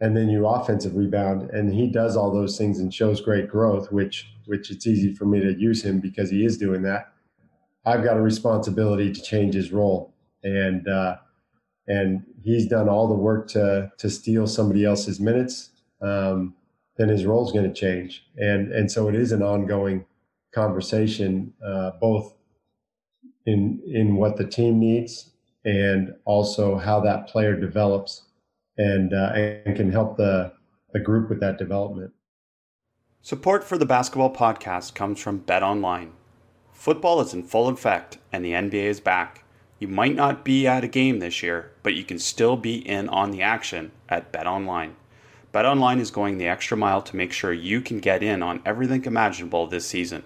[0.00, 3.92] and then you offensive rebound, and he does all those things and shows great growth,
[3.92, 7.12] which which it's easy for me to use him because he is doing that.
[7.84, 11.16] I've got a responsibility to change his role, and uh,
[11.88, 16.54] and he's done all the work to to steal somebody else's minutes, um,
[16.96, 18.24] then his role is going to change.
[18.36, 20.04] And and so it is an ongoing
[20.54, 22.34] conversation, uh, both
[23.46, 25.30] in in what the team needs
[25.64, 28.22] and also how that player develops
[28.78, 30.52] and uh, and can help the
[30.92, 32.12] the group with that development.
[33.22, 36.10] Support for the basketball podcast comes from BetOnline.
[36.72, 39.41] Football is in full effect, and the NBA is back.
[39.82, 43.08] You might not be at a game this year, but you can still be in
[43.08, 44.92] on the action at BetOnline.
[45.52, 49.04] BetOnline is going the extra mile to make sure you can get in on everything
[49.04, 50.22] imaginable this season.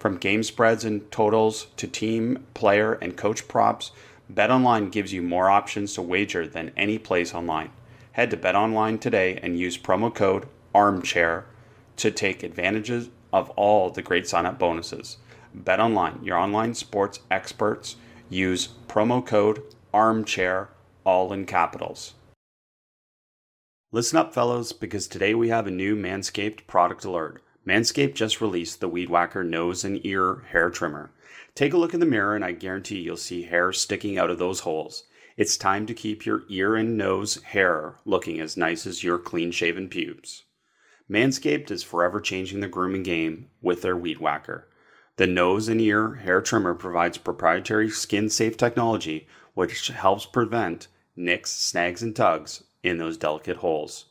[0.00, 3.92] From game spreads and totals to team, player, and coach props,
[4.34, 7.70] BetOnline gives you more options to wager than any place online.
[8.10, 11.44] Head to BetOnline today and use promo code ARMCHAIR
[11.98, 15.18] to take advantages of all the great sign-up bonuses.
[15.56, 17.94] BetOnline, your online sports experts
[18.28, 19.62] use promo code
[19.92, 20.68] armchair,
[21.04, 22.14] all in capitals.
[23.92, 27.42] Listen up, fellows, because today we have a new Manscaped product alert.
[27.66, 31.10] Manscaped just released the Weed Whacker nose and ear hair trimmer.
[31.54, 34.38] Take a look in the mirror, and I guarantee you'll see hair sticking out of
[34.38, 35.04] those holes.
[35.36, 39.50] It's time to keep your ear and nose hair looking as nice as your clean
[39.50, 40.44] shaven pubes.
[41.10, 44.68] Manscaped is forever changing the grooming game with their Weed Whacker.
[45.16, 51.52] The nose and ear hair trimmer provides proprietary skin safe technology which helps prevent nicks,
[51.52, 54.06] snags, and tugs in those delicate holes.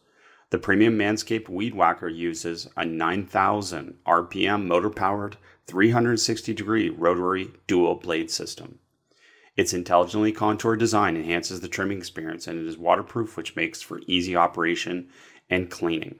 [0.49, 5.37] The premium Manscaped Weed Whacker uses a 9,000 RPM motor powered
[5.67, 8.79] 360 degree rotary dual blade system.
[9.55, 14.01] Its intelligently contoured design enhances the trimming experience and it is waterproof, which makes for
[14.07, 15.07] easy operation
[15.51, 16.19] and cleaning.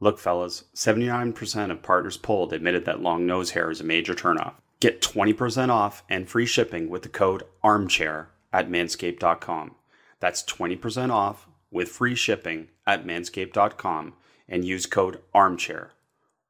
[0.00, 4.54] Look, fellas, 79% of partners polled admitted that long nose hair is a major turnoff.
[4.80, 9.74] Get 20% off and free shipping with the code armchair at manscaped.com.
[10.18, 14.14] That's 20% off with free shipping at manscaped.com
[14.48, 15.92] and use code armchair.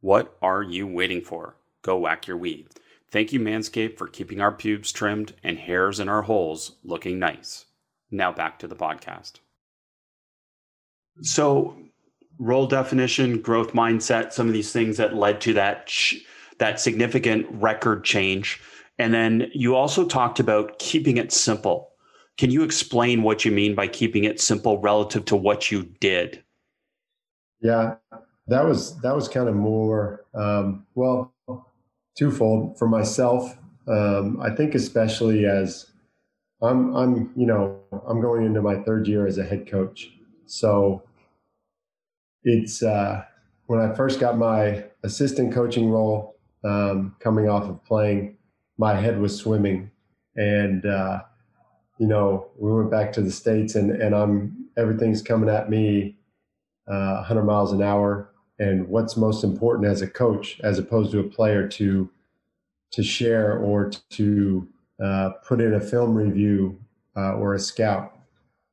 [0.00, 1.56] What are you waiting for?
[1.82, 2.68] Go whack your weed.
[3.10, 7.66] Thank you, Manscaped, for keeping our pubes trimmed and hairs in our holes looking nice.
[8.10, 9.40] Now back to the podcast.
[11.22, 11.76] So,
[12.40, 15.92] role definition, growth mindset, some of these things that led to that
[16.58, 18.60] that significant record change.
[18.98, 21.90] And then you also talked about keeping it simple.
[22.36, 26.42] Can you explain what you mean by keeping it simple relative to what you did?
[27.60, 27.96] Yeah,
[28.48, 31.32] that was that was kind of more um, well
[32.18, 33.56] twofold for myself.
[33.86, 35.90] Um, I think especially as
[36.62, 40.10] I'm I'm you know I'm going into my third year as a head coach,
[40.46, 41.02] so
[42.44, 43.24] it's uh,
[43.66, 48.36] when I first got my assistant coaching role, um, coming off of playing,
[48.78, 49.90] my head was swimming,
[50.36, 51.20] and uh,
[51.98, 56.16] you know we went back to the states, and and I'm everything's coming at me
[56.88, 58.30] uh, 100 miles an hour.
[58.58, 62.10] And what's most important as a coach, as opposed to a player, to
[62.92, 64.68] to share or to
[65.02, 66.78] uh, put in a film review
[67.16, 68.18] uh, or a scout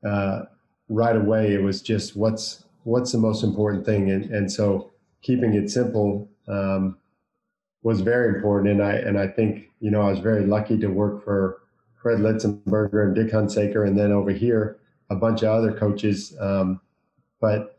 [0.05, 0.43] uh,
[0.89, 1.53] right away.
[1.53, 6.29] It was just what's what's the most important thing, and and so keeping it simple
[6.47, 6.97] um,
[7.83, 8.71] was very important.
[8.71, 11.61] And I and I think you know I was very lucky to work for
[12.01, 14.79] Fred Litzenberger and Dick Hunsaker, and then over here
[15.09, 16.35] a bunch of other coaches.
[16.39, 16.79] Um,
[17.41, 17.77] but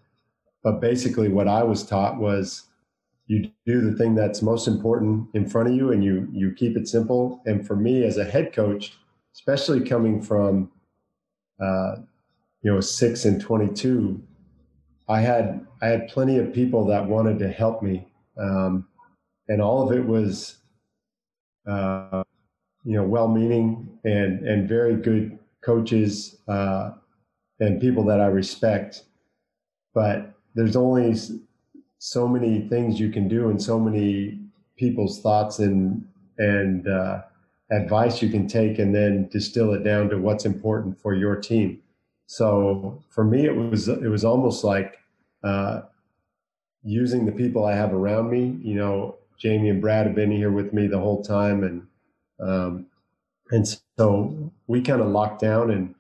[0.62, 2.64] but basically, what I was taught was
[3.26, 6.76] you do the thing that's most important in front of you and you you keep
[6.76, 8.94] it simple and for me as a head coach
[9.34, 10.70] especially coming from
[11.60, 11.96] uh,
[12.62, 14.22] you know 6 and 22
[15.08, 18.06] i had i had plenty of people that wanted to help me
[18.38, 18.86] um,
[19.48, 20.58] and all of it was
[21.66, 22.22] uh,
[22.84, 26.92] you know well-meaning and and very good coaches uh,
[27.60, 29.04] and people that i respect.
[29.94, 31.14] But there's only
[31.98, 34.40] so many things you can do and so many
[34.76, 36.06] people's thoughts and
[36.38, 37.22] and uh,
[37.70, 41.80] advice you can take and then distill it down to what's important for your team
[42.28, 44.98] so for me it was it was almost like
[45.42, 45.80] uh,
[46.84, 50.52] using the people i have around me you know jamie and brad have been here
[50.52, 51.86] with me the whole time and
[52.40, 52.86] um,
[53.50, 53.66] and
[53.98, 55.94] so we kind of locked down and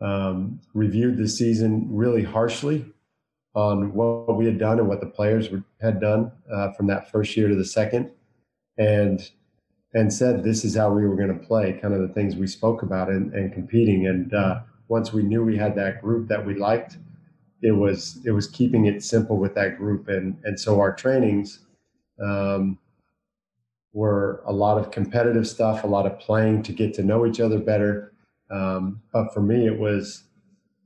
[0.00, 2.84] um, reviewed the season really harshly
[3.54, 5.48] on what we had done and what the players
[5.80, 8.10] had done uh, from that first year to the second,
[8.78, 9.30] and
[9.94, 12.46] and said this is how we were going to play, kind of the things we
[12.46, 14.06] spoke about and, and competing.
[14.06, 16.98] And uh, once we knew we had that group that we liked,
[17.62, 21.60] it was it was keeping it simple with that group, and and so our trainings.
[22.22, 22.78] Um,
[23.92, 27.40] were a lot of competitive stuff, a lot of playing to get to know each
[27.40, 28.12] other better.
[28.50, 30.24] Um, but for me, it was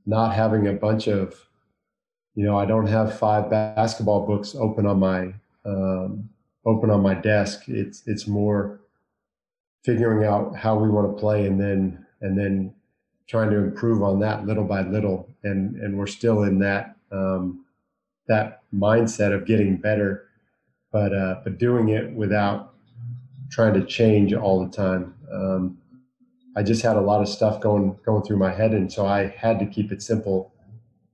[0.05, 1.35] not having a bunch of
[2.35, 5.33] you know, I don't have five basketball books open on my
[5.65, 6.29] um,
[6.65, 7.63] open on my desk.
[7.67, 8.79] It's it's more
[9.83, 12.73] figuring out how we want to play and then and then
[13.31, 15.29] trying to improve on that little by little.
[15.43, 17.65] And and we're still in that um,
[18.27, 20.27] that mindset of getting better,
[20.91, 22.73] but uh, but doing it without
[23.49, 25.15] trying to change all the time.
[25.31, 25.77] Um,
[26.57, 29.27] I just had a lot of stuff going going through my head, and so I
[29.27, 30.53] had to keep it simple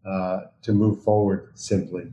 [0.04, 2.12] uh, to move forward simply.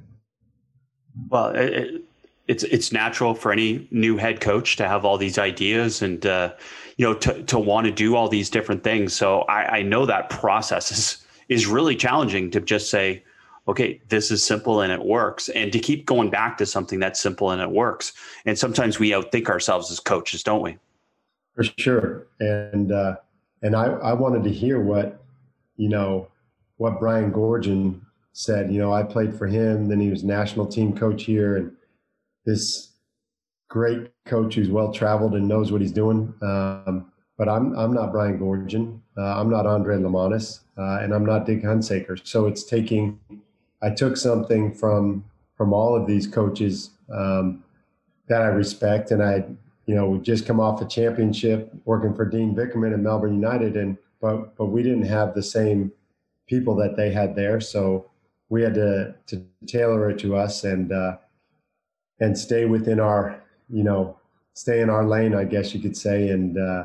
[1.30, 2.02] Well, it,
[2.46, 6.52] it's it's natural for any new head coach to have all these ideas and uh,
[6.96, 9.14] you know to to want to do all these different things.
[9.14, 13.22] So I, I know that process is is really challenging to just say,
[13.68, 17.20] okay, this is simple and it works, and to keep going back to something that's
[17.20, 18.12] simple and it works.
[18.44, 20.76] And sometimes we outthink ourselves as coaches, don't we?
[21.54, 23.16] For sure, and uh,
[23.62, 25.22] and I I wanted to hear what
[25.76, 26.28] you know
[26.76, 28.00] what Brian Goorjian
[28.34, 28.70] said.
[28.70, 31.72] You know, I played for him, then he was national team coach here, and
[32.44, 32.92] this
[33.68, 36.32] great coach who's well traveled and knows what he's doing.
[36.42, 39.00] Um, but I'm I'm not Brian Goorjian.
[39.16, 42.24] Uh, I'm not Andre Lemanis, uh, and I'm not Dick Hunsaker.
[42.26, 43.18] So it's taking.
[43.82, 45.24] I took something from
[45.56, 47.64] from all of these coaches um,
[48.28, 49.44] that I respect, and I,
[49.86, 53.76] you know, we just come off a championship working for Dean Vickerman and Melbourne United,
[53.76, 55.92] and but but we didn't have the same
[56.46, 57.60] people that they had there.
[57.60, 58.10] So
[58.48, 61.16] we had to to tailor it to us and uh,
[62.20, 64.16] and stay within our you know
[64.54, 66.84] stay in our lane, I guess you could say, and uh,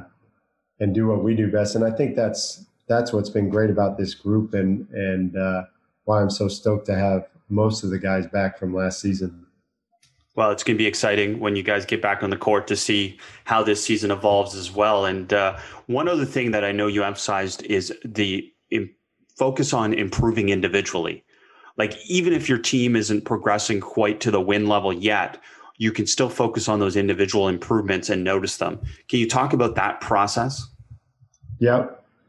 [0.80, 1.76] and do what we do best.
[1.76, 5.64] And I think that's that's what's been great about this group and and uh,
[6.06, 9.46] why I'm so stoked to have most of the guys back from last season.
[10.36, 12.76] Well, it's going to be exciting when you guys get back on the court to
[12.76, 15.06] see how this season evolves as well.
[15.06, 15.58] And uh,
[15.88, 18.50] one other thing that I know you emphasized is the
[19.40, 21.24] focus on improving individually.
[21.80, 25.42] Like even if your team isn't progressing quite to the win level yet,
[25.78, 28.82] you can still focus on those individual improvements and notice them.
[29.08, 30.68] Can you talk about that process?
[31.60, 31.88] Yeah.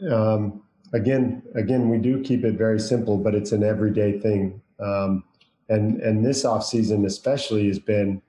[0.08, 4.62] Um, again, again, we do keep it very simple, but it's an everyday thing.
[4.78, 5.24] Um,
[5.68, 8.22] and and this off season especially has been,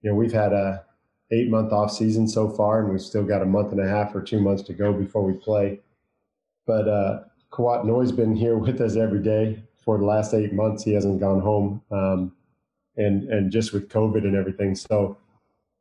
[0.00, 0.84] you know, we've had a
[1.32, 4.14] eight month off season so far, and we've still got a month and a half
[4.14, 5.80] or two months to go before we play.
[6.66, 10.84] But uh, Kouat Noi's been here with us every day for the last eight months.
[10.84, 12.32] He hasn't gone home, um,
[12.96, 14.74] and and just with COVID and everything.
[14.74, 15.16] So,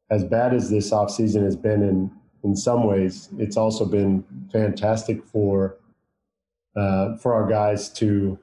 [0.10, 2.12] as bad as this off season has been in
[2.44, 5.78] in some ways, it's also been fantastic for
[6.76, 8.38] uh, for our guys to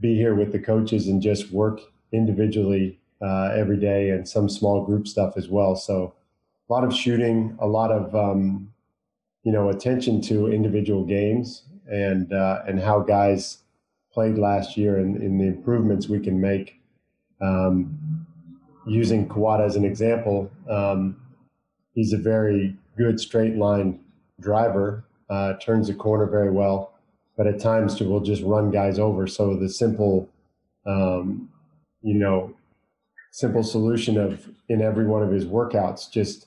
[0.00, 1.80] be here with the coaches and just work
[2.12, 5.76] individually uh, every day and some small group stuff as well.
[5.76, 6.14] So
[6.68, 8.72] a lot of shooting, a lot of um,
[9.42, 13.58] you know attention to individual games and uh, and how guys
[14.14, 16.80] played last year and, and the improvements we can make.
[17.42, 18.26] Um,
[18.86, 21.16] using Kawada as an example, um,
[21.94, 24.00] he's a very good straight line
[24.40, 26.94] driver, uh, turns the corner very well,
[27.36, 29.26] but at times will just run guys over.
[29.26, 30.28] So the simple,
[30.86, 31.48] um,
[32.02, 32.54] you know,
[33.32, 36.46] simple solution of in every one of his workouts, just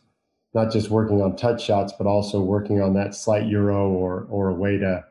[0.54, 4.50] not just working on touch shots, but also working on that slight euro or or
[4.50, 5.04] a way to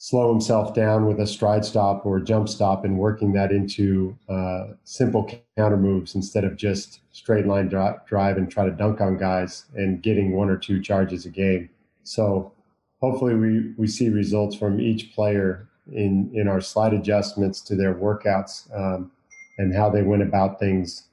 [0.00, 4.68] slow himself down with a stride stop or jump stop and working that into uh,
[4.84, 9.64] simple counter moves instead of just straight line drive and try to dunk on guys
[9.74, 11.68] and getting one or two charges a game.
[12.04, 12.52] So
[13.00, 17.94] hopefully we, we see results from each player in, in our slight adjustments to their
[17.94, 19.10] workouts um,
[19.58, 21.08] and how they went about things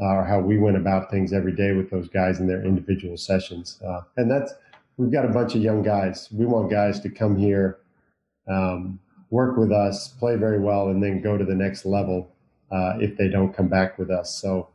[0.00, 3.18] uh, or how we went about things every day with those guys in their individual
[3.18, 3.78] sessions.
[3.86, 4.54] Uh, and that's,
[4.96, 6.28] we've got a bunch of young guys.
[6.32, 7.78] We want guys to come here
[8.48, 12.32] um, work with us, play very well, and then go to the next level
[12.70, 14.34] uh, if they don't come back with us.
[14.40, 14.68] So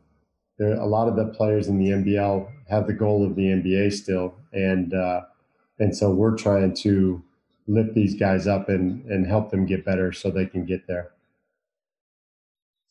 [0.58, 3.92] there, a lot of the players in the NBL have the goal of the NBA
[3.92, 5.22] still, and uh,
[5.78, 7.22] and so we're trying to
[7.66, 11.10] lift these guys up and and help them get better so they can get there.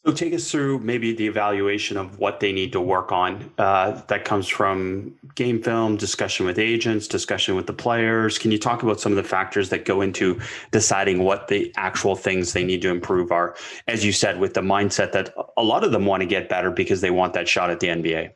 [0.07, 3.51] So take us through maybe the evaluation of what they need to work on.
[3.57, 8.37] Uh, that comes from game film, discussion with agents, discussion with the players.
[8.37, 10.39] Can you talk about some of the factors that go into
[10.71, 13.57] deciding what the actual things they need to improve are?
[13.89, 16.71] As you said, with the mindset that a lot of them want to get better
[16.71, 18.31] because they want that shot at the NBA.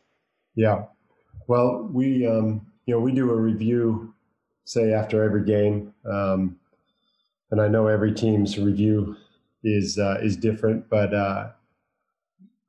[0.56, 0.84] Yeah.
[1.48, 4.14] Well, we um, you know we do a review,
[4.66, 6.58] say after every game, um,
[7.50, 9.16] and I know every team's review
[9.64, 11.52] is uh, is different, but uh,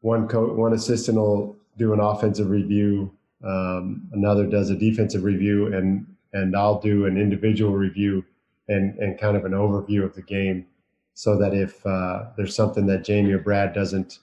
[0.03, 3.11] one co- one assistant will do an offensive review,
[3.43, 8.25] um, another does a defensive review, and and I'll do an individual review
[8.69, 10.67] and and kind of an overview of the game,
[11.15, 14.19] so that if uh, there's something that Jamie or Brad doesn't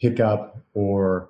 [0.00, 1.28] pick up, or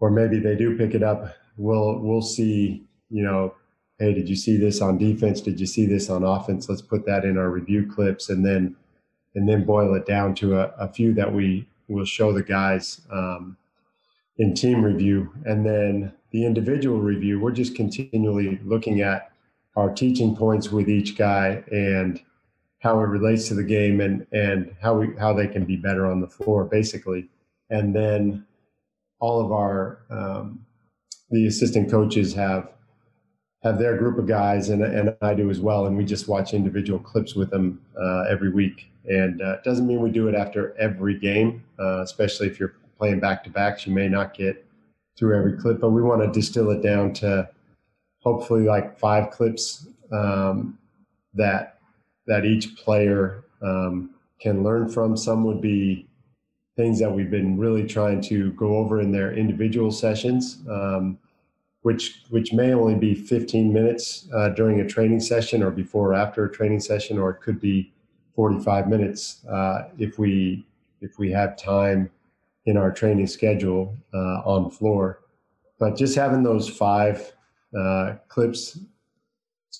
[0.00, 2.84] or maybe they do pick it up, we'll we'll see.
[3.10, 3.54] You know,
[3.98, 5.40] hey, did you see this on defense?
[5.40, 6.68] Did you see this on offense?
[6.68, 8.76] Let's put that in our review clips, and then
[9.36, 13.00] and then boil it down to a, a few that we we'll show the guys
[13.10, 13.56] um,
[14.36, 15.32] in team review.
[15.44, 19.32] And then the individual review, we're just continually looking at
[19.76, 22.20] our teaching points with each guy and
[22.80, 26.06] how it relates to the game and, and how we how they can be better
[26.06, 27.28] on the floor, basically.
[27.70, 28.46] And then
[29.20, 30.64] all of our um,
[31.30, 32.70] the assistant coaches have
[33.62, 35.86] have their group of guys, and and I do as well.
[35.86, 38.90] And we just watch individual clips with them uh, every week.
[39.06, 42.74] And uh, it doesn't mean we do it after every game, uh, especially if you're
[42.98, 43.86] playing back to backs.
[43.86, 44.64] You may not get
[45.18, 47.48] through every clip, but we want to distill it down to
[48.20, 50.78] hopefully like five clips um,
[51.34, 51.78] that
[52.26, 55.16] that each player um, can learn from.
[55.16, 56.06] Some would be
[56.76, 60.58] things that we've been really trying to go over in their individual sessions.
[60.70, 61.18] Um,
[61.88, 66.14] which which may only be 15 minutes uh, during a training session or before or
[66.14, 67.90] after a training session, or it could be
[68.36, 70.66] 45 minutes uh, if we
[71.00, 72.10] if we have time
[72.66, 75.20] in our training schedule uh, on floor.
[75.78, 77.32] But just having those five
[77.74, 78.78] uh, clips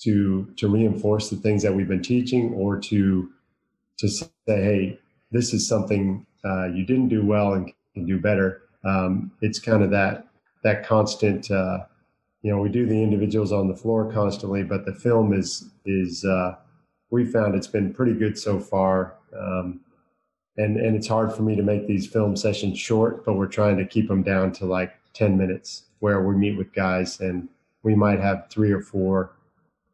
[0.01, 3.29] to to reinforce the things that we've been teaching, or to
[3.99, 4.99] to say, hey,
[5.29, 8.63] this is something uh, you didn't do well and can do better.
[8.83, 10.25] Um, it's kind of that
[10.63, 11.81] that constant uh,
[12.41, 16.23] you know we do the individuals on the floor constantly but the film is is
[16.25, 16.55] uh,
[17.09, 19.15] we found it's been pretty good so far.
[19.37, 19.81] Um,
[20.57, 23.77] and and it's hard for me to make these film sessions short but we're trying
[23.77, 27.47] to keep them down to like 10 minutes where we meet with guys and
[27.83, 29.31] we might have three or four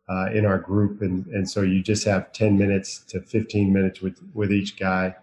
[0.09, 1.01] uh, in our group.
[1.01, 5.15] And and so you just have 10 minutes to 15 minutes with with each guy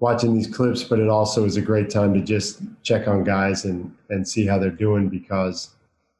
[0.00, 3.64] watching these clips, but it also is a great time to just check on guys
[3.64, 5.70] and and see how they're doing because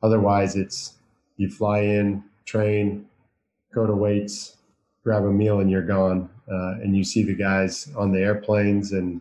[0.03, 0.94] otherwise it's
[1.36, 3.07] you fly in, train,
[3.72, 4.57] go to weights,
[5.05, 6.28] grab a meal, and you're gone.
[6.51, 9.20] Uh, and you see the guys on the airplanes and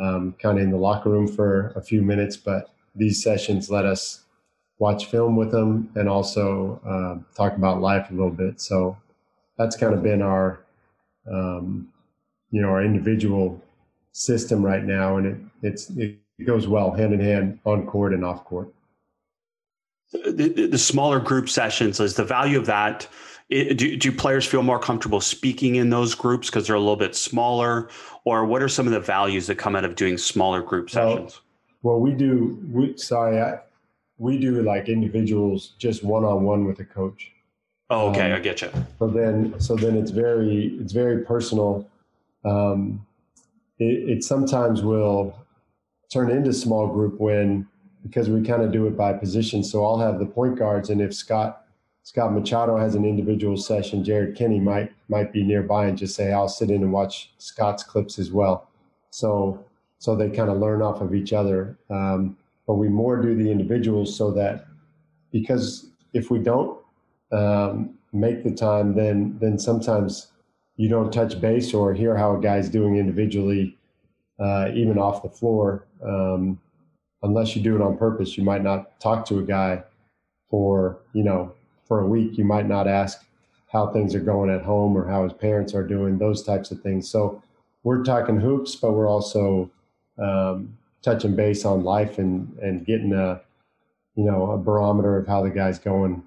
[0.00, 2.36] um, kind of in the locker room for a few minutes.
[2.36, 4.22] But these sessions let us
[4.78, 8.60] watch film with them, and also uh, talk about life a little bit.
[8.60, 8.96] So
[9.58, 10.60] that's kind of been our,
[11.30, 11.88] um,
[12.50, 13.60] you know, our individual
[14.12, 18.24] system right now, and it it's it goes well hand in hand on court and
[18.24, 18.72] off court.
[20.12, 23.08] The, the smaller group sessions is the value of that.
[23.48, 26.96] It, do, do players feel more comfortable speaking in those groups because they're a little
[26.96, 27.88] bit smaller,
[28.24, 31.40] or what are some of the values that come out of doing smaller group sessions?
[31.82, 32.58] Well, well we do.
[32.72, 33.60] We, sorry, I,
[34.18, 37.32] we do like individuals, just one on one with a coach.
[37.88, 38.70] Oh, okay, um, I get you.
[38.98, 41.88] So then, so then it's very, it's very personal.
[42.44, 43.06] Um,
[43.78, 45.38] it, it sometimes will
[46.12, 47.68] turn into small group when
[48.06, 49.64] because we kind of do it by position.
[49.64, 51.64] So I'll have the point guards, and if Scott
[52.02, 56.32] Scott Machado has an individual session, Jarrod Kenny might might be nearby and just say,
[56.32, 58.68] "I'll sit in and watch Scott's clips as well."
[59.10, 59.64] So
[59.98, 61.76] so they kind of learn off of each other.
[61.90, 62.36] Um,
[62.66, 64.66] but we more do the individuals so that
[65.32, 66.78] because if we don't
[67.32, 70.28] um, make the time, then then sometimes
[70.76, 73.76] you don't touch base or hear how a guy's doing individually,
[74.38, 75.86] uh, even off the floor.
[76.04, 76.60] Um,
[77.26, 79.82] unless you do it on purpose, you might not talk to a guy
[80.48, 81.52] for you know
[81.86, 82.38] for a week.
[82.38, 83.24] You might not ask
[83.72, 86.18] how things are going at home or how his parents are doing.
[86.18, 87.10] Those types of things.
[87.10, 87.42] So
[87.82, 89.70] we're talking hoops, but we're also
[90.18, 93.40] um, touching base on life and and getting a
[94.14, 96.22] you know a barometer of how the guy's going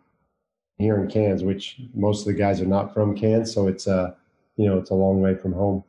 [0.77, 4.15] here in Cairns, which most of the guys are not from Cairns, so it's a
[4.57, 5.83] you know it's a long way from home.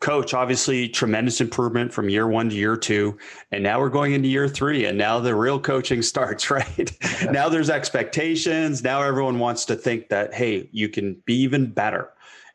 [0.00, 3.18] Coach, obviously tremendous improvement from year one to year two.
[3.50, 4.84] And now we're going into year three.
[4.84, 6.90] And now the real coaching starts, right?
[7.30, 8.82] now there's expectations.
[8.82, 12.10] Now everyone wants to think that, hey, you can be even better.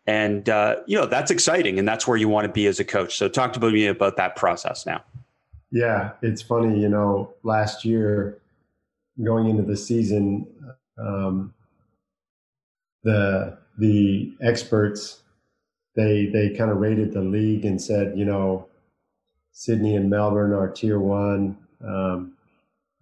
[0.06, 1.80] And, uh, you know, that's exciting.
[1.80, 3.18] And that's where you want to be as a coach.
[3.18, 5.04] So talk to me about that process now.
[5.72, 6.80] Yeah, it's funny.
[6.80, 8.38] You know, last year
[9.22, 10.48] going into the season,
[10.98, 11.54] um,
[13.04, 15.23] the the experts
[15.96, 18.68] they they kind of rated the league and said, you know,
[19.52, 21.58] Sydney and Melbourne are tier one.
[21.86, 22.34] Um,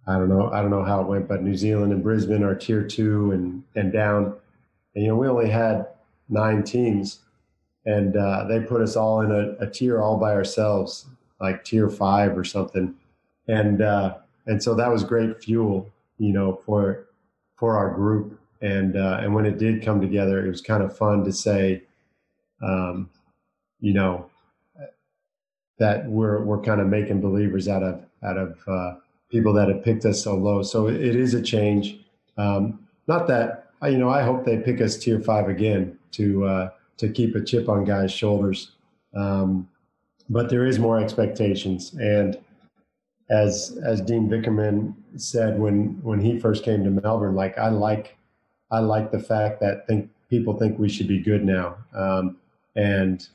[0.06, 0.50] I don't know.
[0.50, 3.62] I don't know how it went, but New Zealand and Brisbane are tier two and
[3.74, 4.36] and down.
[4.94, 5.86] And you know, we only had
[6.28, 7.20] nine teams,
[7.86, 11.06] and uh, they put us all in a, a, tier all by ourselves,
[11.40, 12.94] like tier five or something.
[13.48, 14.16] And uh,
[14.46, 17.06] and so that was great fuel, you know, for
[17.56, 18.38] for our group.
[18.60, 21.84] And uh, and when it did come together, it was kind of fun to say,
[22.62, 23.10] um,
[23.80, 24.30] you know,
[25.78, 28.94] that we're we're kind of making believers out of out of uh,
[29.30, 30.62] people that have picked us so low.
[30.62, 31.98] So it is a change.
[32.36, 36.70] Um, not that you know, I hope they pick us tier five again to uh,
[36.98, 38.72] to keep a chip on guys' shoulders.
[39.14, 39.68] Um,
[40.30, 42.38] but there is more expectations, and
[43.30, 48.16] as as Dean Vickerman said when when he first came to Melbourne, like I like
[48.70, 51.76] I like the fact that think people think we should be good now.
[51.94, 52.36] Um,
[52.76, 53.26] and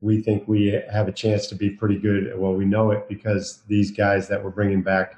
[0.00, 2.32] we think we have a chance to be pretty good.
[2.38, 5.16] Well, we know it because these guys that we're bringing back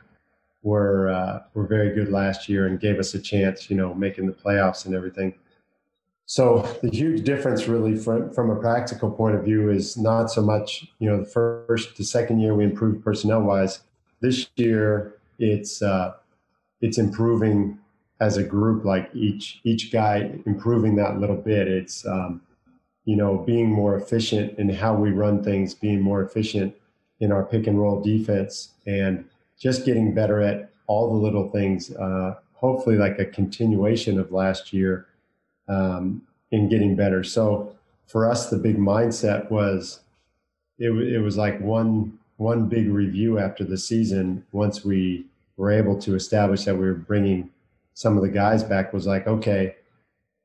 [0.63, 4.27] were uh, were very good last year and gave us a chance, you know, making
[4.27, 5.35] the playoffs and everything.
[6.27, 10.43] So the huge difference, really, from from a practical point of view, is not so
[10.43, 13.81] much, you know, the first, the second year we improved personnel wise.
[14.21, 16.15] This year, it's uh,
[16.81, 17.79] it's improving
[18.21, 21.67] as a group, like each each guy improving that little bit.
[21.67, 22.43] It's um,
[23.05, 26.75] you know, being more efficient in how we run things, being more efficient
[27.21, 29.25] in our pick and roll defense, and
[29.59, 31.95] just getting better at all the little things.
[31.97, 35.07] Uh, hopefully, like a continuation of last year
[35.69, 37.23] um, in getting better.
[37.25, 37.75] So
[38.07, 40.01] for us, the big mindset was
[40.79, 44.45] it, it was like one one big review after the season.
[44.53, 45.27] Once we
[45.57, 47.51] were able to establish that we were bringing
[47.95, 49.77] some of the guys back, was like, okay,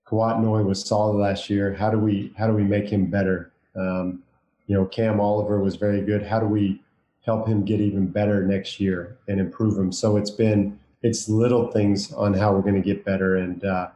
[0.08, 1.74] Kouat was solid last year.
[1.74, 3.52] How do we how do we make him better?
[3.76, 4.24] Um,
[4.68, 6.24] you know, Cam Oliver was very good.
[6.24, 6.82] How do we
[7.26, 9.92] help him get even better next year and improve him?
[9.92, 13.90] So it's been it's little things on how we're going to get better, and uh,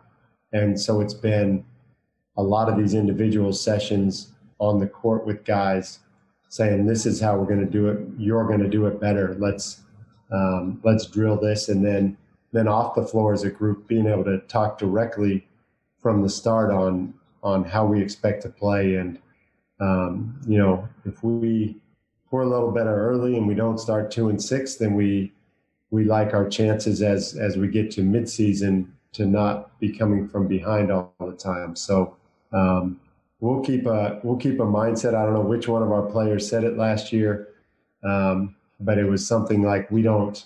[0.51, 1.63] and so it's been
[2.37, 5.99] a lot of these individual sessions on the court with guys
[6.49, 7.99] saying this is how we're going to do it.
[8.17, 9.35] You're going to do it better.
[9.39, 9.81] Let's
[10.31, 12.17] um, let's drill this, and then
[12.51, 15.45] then off the floor as a group, being able to talk directly
[16.01, 18.95] from the start on on how we expect to play.
[18.95, 19.19] And
[19.79, 21.77] um, you know, if we
[22.31, 25.33] we're a little better early and we don't start two and six, then we
[25.91, 30.47] we like our chances as as we get to midseason to not be coming from
[30.47, 31.75] behind all the time.
[31.75, 32.15] So
[32.53, 32.99] um,
[33.39, 35.15] we'll keep a we'll keep a mindset.
[35.15, 37.49] I don't know which one of our players said it last year,
[38.03, 40.45] um, but it was something like we don't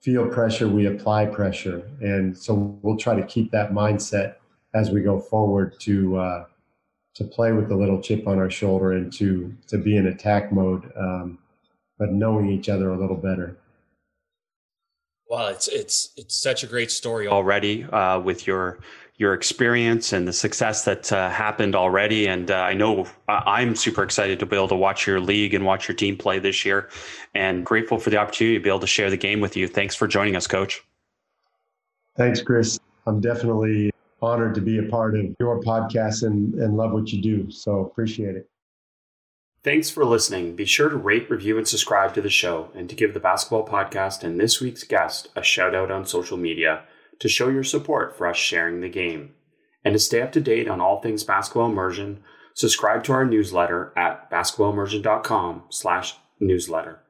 [0.00, 1.90] feel pressure, we apply pressure.
[2.02, 4.34] And so we'll try to keep that mindset
[4.74, 6.44] as we go forward to uh,
[7.14, 10.52] to play with the little chip on our shoulder and to to be in attack
[10.52, 11.38] mode, um,
[11.98, 13.56] but knowing each other a little better.
[15.30, 18.80] Well, it's it's it's such a great story already uh, with your
[19.16, 22.26] your experience and the success that uh, happened already.
[22.26, 25.64] And uh, I know I'm super excited to be able to watch your league and
[25.64, 26.90] watch your team play this year,
[27.32, 29.68] and grateful for the opportunity to be able to share the game with you.
[29.68, 30.82] Thanks for joining us, Coach.
[32.16, 32.78] Thanks, Chris.
[33.06, 33.93] I'm definitely
[34.24, 37.50] honored to be a part of your podcast and, and love what you do.
[37.50, 38.48] So appreciate it.
[39.62, 40.56] Thanks for listening.
[40.56, 43.66] Be sure to rate, review, and subscribe to the show, and to give the basketball
[43.66, 46.82] podcast and this week's guest a shout out on social media
[47.20, 49.34] to show your support for us sharing the game.
[49.82, 52.22] And to stay up to date on all things basketball immersion,
[52.54, 57.03] subscribe to our newsletter at basketballimmersion.com slash newsletter.